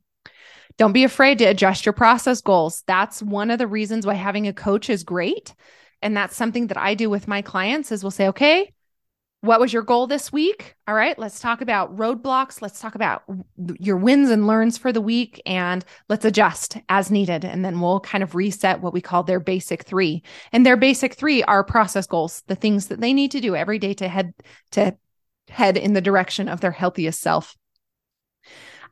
Don't 0.78 0.94
be 0.94 1.04
afraid 1.04 1.38
to 1.40 1.46
adjust 1.46 1.86
your 1.86 1.94
process 1.94 2.42
goals. 2.42 2.84
That's 2.88 3.22
one 3.22 3.52
of 3.52 3.60
the 3.60 3.68
reasons 3.68 4.06
why 4.06 4.16
having 4.16 4.48
a 4.48 4.54
coach 4.54 4.90
is 4.90 5.04
great. 5.04 5.54
And 6.02 6.18
that's 6.18 6.36
something 6.36 6.68
that 6.68 6.78
I 6.78 6.96
do 6.96 7.10
with 7.10 7.28
my 7.28 7.42
clients 7.42 7.92
is 7.92 8.04
we'll 8.04 8.12
say, 8.12 8.28
okay, 8.30 8.74
what 9.44 9.60
was 9.60 9.74
your 9.74 9.84
goal 9.84 10.08
this 10.08 10.32
week? 10.32 10.74
All 10.88 10.96
right, 10.96 11.20
let's 11.20 11.42
talk 11.42 11.60
about 11.60 11.98
roadblocks. 11.98 12.62
Let's 12.62 12.80
talk 12.80 12.96
about 12.96 13.24
your 13.78 13.98
wins 13.98 14.30
and 14.30 14.48
learns 14.48 14.78
for 14.78 14.94
the 14.94 15.02
week 15.02 15.42
and 15.46 15.84
let's 16.08 16.24
adjust 16.24 16.78
as 16.88 17.12
needed. 17.12 17.44
And 17.44 17.64
then 17.64 17.82
we'll 17.82 18.00
kind 18.00 18.24
of 18.24 18.36
reset 18.36 18.80
what 18.80 18.94
we 18.94 19.02
call 19.02 19.24
their 19.24 19.42
basic 19.42 19.84
three. 19.84 20.24
And 20.54 20.66
their 20.66 20.78
basic 20.78 21.16
three 21.16 21.44
are 21.44 21.64
process 21.64 22.08
goals, 22.08 22.42
the 22.48 22.56
things 22.56 22.88
that 22.88 23.02
they 23.02 23.12
need 23.12 23.32
to 23.32 23.42
do 23.42 23.54
every 23.54 23.80
day 23.80 23.94
to 23.96 24.08
head 24.08 24.34
to 24.72 24.96
head 25.50 25.76
in 25.76 25.92
the 25.92 26.00
direction 26.00 26.48
of 26.48 26.62
their 26.62 26.72
healthiest 26.72 27.20
self. 27.20 27.58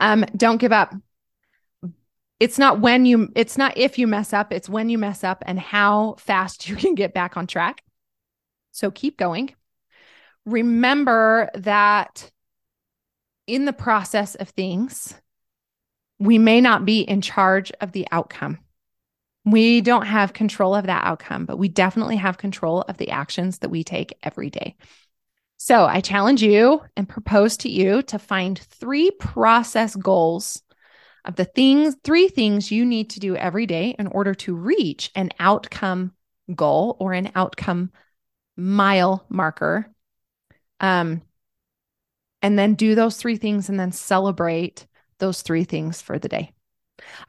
Um, 0.01 0.25
don't 0.35 0.57
give 0.57 0.73
up. 0.73 0.93
It's 2.41 2.57
not 2.57 2.81
when 2.81 3.05
you, 3.05 3.31
it's 3.35 3.57
not 3.57 3.77
if 3.77 3.97
you 3.97 4.07
mess 4.07 4.33
up, 4.33 4.51
it's 4.51 4.67
when 4.67 4.89
you 4.89 4.97
mess 4.97 5.23
up 5.23 5.43
and 5.45 5.59
how 5.59 6.15
fast 6.17 6.67
you 6.69 6.75
can 6.75 6.95
get 6.95 7.13
back 7.13 7.37
on 7.37 7.47
track. 7.47 7.83
So 8.71 8.91
keep 8.91 9.17
going 9.17 9.55
remember 10.45 11.49
that 11.55 12.31
in 13.47 13.65
the 13.65 13.73
process 13.73 14.35
of 14.35 14.49
things, 14.49 15.13
we 16.19 16.37
may 16.37 16.61
not 16.61 16.85
be 16.85 17.01
in 17.01 17.21
charge 17.21 17.71
of 17.81 17.91
the 17.91 18.07
outcome. 18.11 18.59
We 19.43 19.81
don't 19.81 20.05
have 20.05 20.33
control 20.33 20.75
of 20.75 20.85
that 20.85 21.03
outcome, 21.03 21.45
but 21.45 21.57
we 21.57 21.67
definitely 21.67 22.17
have 22.17 22.37
control 22.37 22.81
of 22.81 22.97
the 22.97 23.09
actions 23.09 23.59
that 23.59 23.69
we 23.69 23.83
take 23.83 24.15
every 24.21 24.51
day. 24.51 24.75
So 25.57 25.85
I 25.85 26.01
challenge 26.01 26.43
you 26.43 26.81
and 26.95 27.09
propose 27.09 27.57
to 27.57 27.69
you 27.69 28.03
to 28.03 28.19
find 28.19 28.57
three 28.57 29.11
process 29.11 29.95
goals 29.95 30.61
of 31.25 31.35
the 31.35 31.45
things, 31.45 31.95
three 32.03 32.27
things 32.27 32.71
you 32.71 32.85
need 32.85 33.11
to 33.11 33.19
do 33.19 33.35
every 33.35 33.65
day 33.65 33.95
in 33.97 34.07
order 34.07 34.33
to 34.33 34.55
reach 34.55 35.11
an 35.15 35.29
outcome 35.39 36.13
goal 36.55 36.97
or 36.99 37.13
an 37.13 37.31
outcome 37.35 37.91
mile 38.57 39.25
marker 39.29 39.89
um, 40.79 41.21
and 42.41 42.57
then 42.57 42.73
do 42.73 42.95
those 42.95 43.17
three 43.17 43.37
things 43.37 43.69
and 43.69 43.79
then 43.79 43.91
celebrate 43.91 44.87
those 45.19 45.41
three 45.41 45.63
things 45.63 46.01
for 46.01 46.17
the 46.17 46.27
day. 46.27 46.51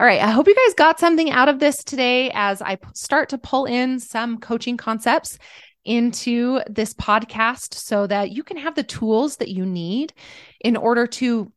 All 0.01 0.07
right. 0.07 0.21
I 0.21 0.31
hope 0.31 0.47
you 0.47 0.55
guys 0.55 0.75
got 0.75 0.99
something 0.99 1.31
out 1.31 1.49
of 1.49 1.59
this 1.59 1.85
today 1.85 2.31
as 2.35 2.61
I 2.61 2.79
start 2.95 3.31
to 3.31 3.39
pull 3.39 3.67
in 3.67 4.01
some 4.01 4.39
coaching 4.39 4.77
concepts 4.77 5.39
into 5.85 6.61
this 6.69 6.95
podcast 6.95 7.75
so 7.75 8.07
that 8.07 8.31
you 8.31 8.43
can 8.43 8.57
have 8.57 8.75
the 8.75 8.83
tools 8.83 9.37
that 9.39 9.49
you 9.49 9.67
need 9.67 10.13
in 10.61 10.77
order 10.77 11.07
to 11.07 11.53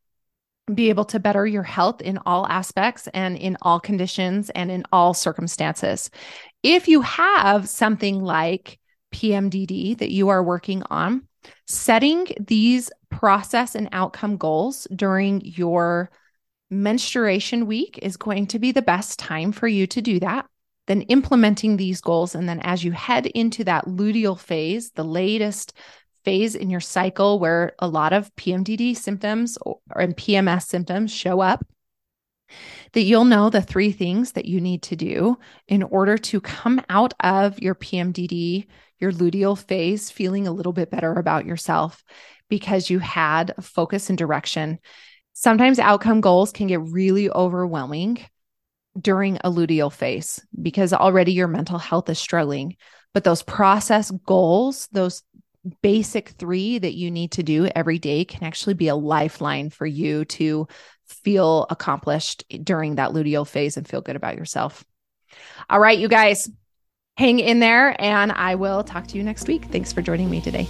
be 0.74 0.88
able 0.88 1.04
to 1.06 1.20
better 1.20 1.46
your 1.46 1.62
health 1.62 2.00
in 2.00 2.18
all 2.26 2.46
aspects 2.48 3.08
and 3.14 3.36
in 3.36 3.56
all 3.62 3.78
conditions 3.78 4.50
and 4.50 4.70
in 4.70 4.82
all 4.92 5.14
circumstances. 5.14 6.10
If 6.62 6.88
you 6.88 7.02
have 7.02 7.68
something 7.68 8.20
like 8.20 8.78
PMDD 9.14 9.98
that 9.98 10.10
you 10.10 10.28
are 10.28 10.42
working 10.42 10.82
on, 10.90 11.26
Setting 11.66 12.26
these 12.40 12.90
process 13.10 13.74
and 13.74 13.88
outcome 13.92 14.36
goals 14.36 14.86
during 14.94 15.40
your 15.44 16.10
menstruation 16.70 17.66
week 17.66 17.98
is 18.02 18.16
going 18.16 18.46
to 18.48 18.58
be 18.58 18.72
the 18.72 18.82
best 18.82 19.18
time 19.18 19.52
for 19.52 19.68
you 19.68 19.86
to 19.88 20.02
do 20.02 20.20
that. 20.20 20.46
Then 20.86 21.02
implementing 21.02 21.76
these 21.76 22.00
goals. 22.00 22.34
And 22.34 22.48
then 22.48 22.60
as 22.60 22.84
you 22.84 22.92
head 22.92 23.26
into 23.26 23.64
that 23.64 23.86
luteal 23.86 24.38
phase, 24.38 24.92
the 24.92 25.04
latest 25.04 25.72
phase 26.26 26.54
in 26.54 26.68
your 26.68 26.80
cycle 26.80 27.38
where 27.38 27.72
a 27.78 27.88
lot 27.88 28.12
of 28.12 28.34
PMDD 28.36 28.96
symptoms 28.96 29.56
or, 29.62 29.78
and 29.96 30.16
PMS 30.16 30.64
symptoms 30.64 31.12
show 31.12 31.40
up, 31.40 31.64
that 32.92 33.02
you'll 33.02 33.24
know 33.24 33.48
the 33.48 33.62
three 33.62 33.92
things 33.92 34.32
that 34.32 34.44
you 34.44 34.60
need 34.60 34.82
to 34.82 34.96
do 34.96 35.38
in 35.68 35.82
order 35.82 36.18
to 36.18 36.40
come 36.40 36.82
out 36.90 37.14
of 37.20 37.60
your 37.60 37.74
PMDD 37.74 38.66
your 38.98 39.12
luteal 39.12 39.58
phase 39.58 40.10
feeling 40.10 40.46
a 40.46 40.52
little 40.52 40.72
bit 40.72 40.90
better 40.90 41.12
about 41.14 41.46
yourself 41.46 42.02
because 42.48 42.90
you 42.90 42.98
had 42.98 43.54
focus 43.60 44.08
and 44.08 44.18
direction. 44.18 44.78
Sometimes 45.32 45.78
outcome 45.78 46.20
goals 46.20 46.52
can 46.52 46.66
get 46.66 46.80
really 46.80 47.30
overwhelming 47.30 48.24
during 48.98 49.36
a 49.36 49.50
luteal 49.50 49.92
phase 49.92 50.40
because 50.60 50.92
already 50.92 51.32
your 51.32 51.48
mental 51.48 51.78
health 51.78 52.08
is 52.08 52.18
struggling. 52.18 52.76
But 53.12 53.24
those 53.24 53.42
process 53.42 54.10
goals, 54.10 54.88
those 54.92 55.22
basic 55.82 56.30
three 56.30 56.78
that 56.78 56.94
you 56.94 57.10
need 57.10 57.32
to 57.32 57.42
do 57.42 57.66
every 57.66 57.98
day 57.98 58.24
can 58.24 58.44
actually 58.44 58.74
be 58.74 58.88
a 58.88 58.96
lifeline 58.96 59.70
for 59.70 59.86
you 59.86 60.24
to 60.24 60.68
feel 61.06 61.66
accomplished 61.70 62.44
during 62.64 62.96
that 62.96 63.10
luteal 63.10 63.46
phase 63.46 63.76
and 63.76 63.86
feel 63.86 64.00
good 64.00 64.16
about 64.16 64.36
yourself. 64.36 64.84
All 65.68 65.80
right, 65.80 65.98
you 65.98 66.08
guys, 66.08 66.50
hang 67.16 67.38
in 67.38 67.60
there, 67.60 68.00
and 68.00 68.32
I 68.32 68.54
will 68.54 68.84
talk 68.84 69.06
to 69.08 69.16
you 69.16 69.22
next 69.22 69.48
week. 69.48 69.64
Thanks 69.66 69.92
for 69.92 70.02
joining 70.02 70.30
me 70.30 70.40
today. 70.40 70.66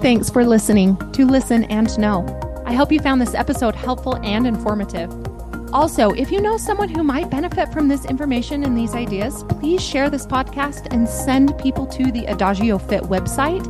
Thanks 0.00 0.30
for 0.30 0.44
listening 0.44 0.96
to 1.12 1.26
Listen 1.26 1.64
and 1.64 1.96
Know. 1.98 2.24
I 2.66 2.74
hope 2.74 2.92
you 2.92 3.00
found 3.00 3.20
this 3.20 3.34
episode 3.34 3.74
helpful 3.74 4.16
and 4.16 4.46
informative. 4.46 5.31
Also, 5.72 6.10
if 6.10 6.30
you 6.30 6.38
know 6.38 6.58
someone 6.58 6.90
who 6.90 7.02
might 7.02 7.30
benefit 7.30 7.72
from 7.72 7.88
this 7.88 8.04
information 8.04 8.62
and 8.62 8.76
these 8.76 8.94
ideas, 8.94 9.42
please 9.44 9.82
share 9.82 10.10
this 10.10 10.26
podcast 10.26 10.92
and 10.92 11.08
send 11.08 11.56
people 11.58 11.86
to 11.86 12.12
the 12.12 12.26
Adagio 12.26 12.76
Fit 12.76 13.04
website 13.04 13.64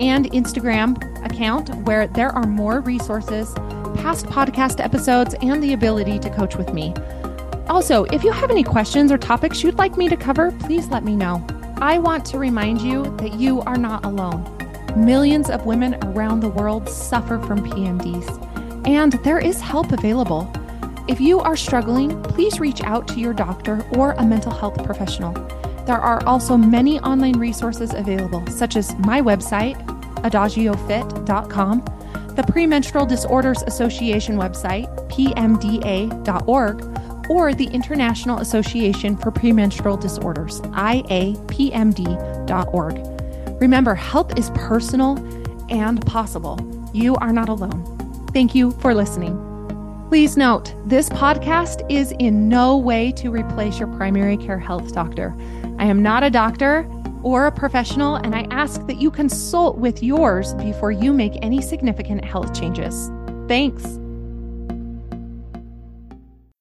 and 0.00 0.30
Instagram 0.30 0.96
account 1.24 1.74
where 1.84 2.06
there 2.06 2.30
are 2.30 2.46
more 2.46 2.80
resources, 2.80 3.54
past 3.96 4.26
podcast 4.26 4.78
episodes, 4.78 5.34
and 5.42 5.60
the 5.60 5.72
ability 5.72 6.20
to 6.20 6.30
coach 6.30 6.54
with 6.54 6.72
me. 6.72 6.94
Also, 7.68 8.04
if 8.04 8.22
you 8.22 8.30
have 8.30 8.52
any 8.52 8.62
questions 8.62 9.10
or 9.10 9.18
topics 9.18 9.64
you'd 9.64 9.78
like 9.78 9.96
me 9.96 10.08
to 10.08 10.16
cover, 10.16 10.52
please 10.60 10.86
let 10.88 11.02
me 11.02 11.16
know. 11.16 11.44
I 11.78 11.98
want 11.98 12.24
to 12.26 12.38
remind 12.38 12.80
you 12.80 13.02
that 13.16 13.34
you 13.34 13.62
are 13.62 13.76
not 13.76 14.04
alone. 14.04 14.46
Millions 14.96 15.50
of 15.50 15.66
women 15.66 15.96
around 16.04 16.38
the 16.38 16.48
world 16.48 16.88
suffer 16.88 17.40
from 17.40 17.68
PMDs, 17.68 18.86
and 18.86 19.14
there 19.24 19.40
is 19.40 19.60
help 19.60 19.90
available. 19.90 20.52
If 21.08 21.20
you 21.22 21.40
are 21.40 21.56
struggling, 21.56 22.22
please 22.22 22.60
reach 22.60 22.82
out 22.82 23.08
to 23.08 23.18
your 23.18 23.32
doctor 23.32 23.82
or 23.92 24.12
a 24.12 24.24
mental 24.26 24.52
health 24.52 24.84
professional. 24.84 25.32
There 25.86 25.96
are 25.96 26.22
also 26.26 26.58
many 26.58 27.00
online 27.00 27.38
resources 27.38 27.94
available, 27.94 28.46
such 28.48 28.76
as 28.76 28.94
my 28.98 29.22
website, 29.22 29.82
adagiofit.com, 30.16 31.84
the 32.36 32.42
Premenstrual 32.42 33.06
Disorders 33.06 33.62
Association 33.62 34.36
website, 34.36 34.86
pmda.org, 35.08 36.84
or 37.30 37.54
the 37.54 37.68
International 37.68 38.40
Association 38.40 39.16
for 39.16 39.30
Premenstrual 39.30 39.96
Disorders, 39.96 40.60
IAPMD.org. 40.60 41.20
Remember, 43.62 43.94
help 43.94 44.38
is 44.38 44.50
personal 44.50 45.16
and 45.70 46.04
possible. 46.04 46.90
You 46.92 47.16
are 47.16 47.32
not 47.32 47.48
alone. 47.48 48.26
Thank 48.34 48.54
you 48.54 48.72
for 48.72 48.94
listening. 48.94 49.47
Please 50.08 50.38
note, 50.38 50.74
this 50.86 51.10
podcast 51.10 51.84
is 51.90 52.14
in 52.18 52.48
no 52.48 52.78
way 52.78 53.12
to 53.12 53.30
replace 53.30 53.78
your 53.78 53.88
primary 53.88 54.38
care 54.38 54.58
health 54.58 54.94
doctor. 54.94 55.36
I 55.78 55.84
am 55.84 56.02
not 56.02 56.22
a 56.22 56.30
doctor 56.30 56.90
or 57.22 57.46
a 57.46 57.52
professional, 57.52 58.16
and 58.16 58.34
I 58.34 58.46
ask 58.50 58.86
that 58.86 58.96
you 58.96 59.10
consult 59.10 59.76
with 59.76 60.02
yours 60.02 60.54
before 60.54 60.92
you 60.92 61.12
make 61.12 61.34
any 61.42 61.60
significant 61.60 62.24
health 62.24 62.58
changes. 62.58 63.10
Thanks. 63.48 63.97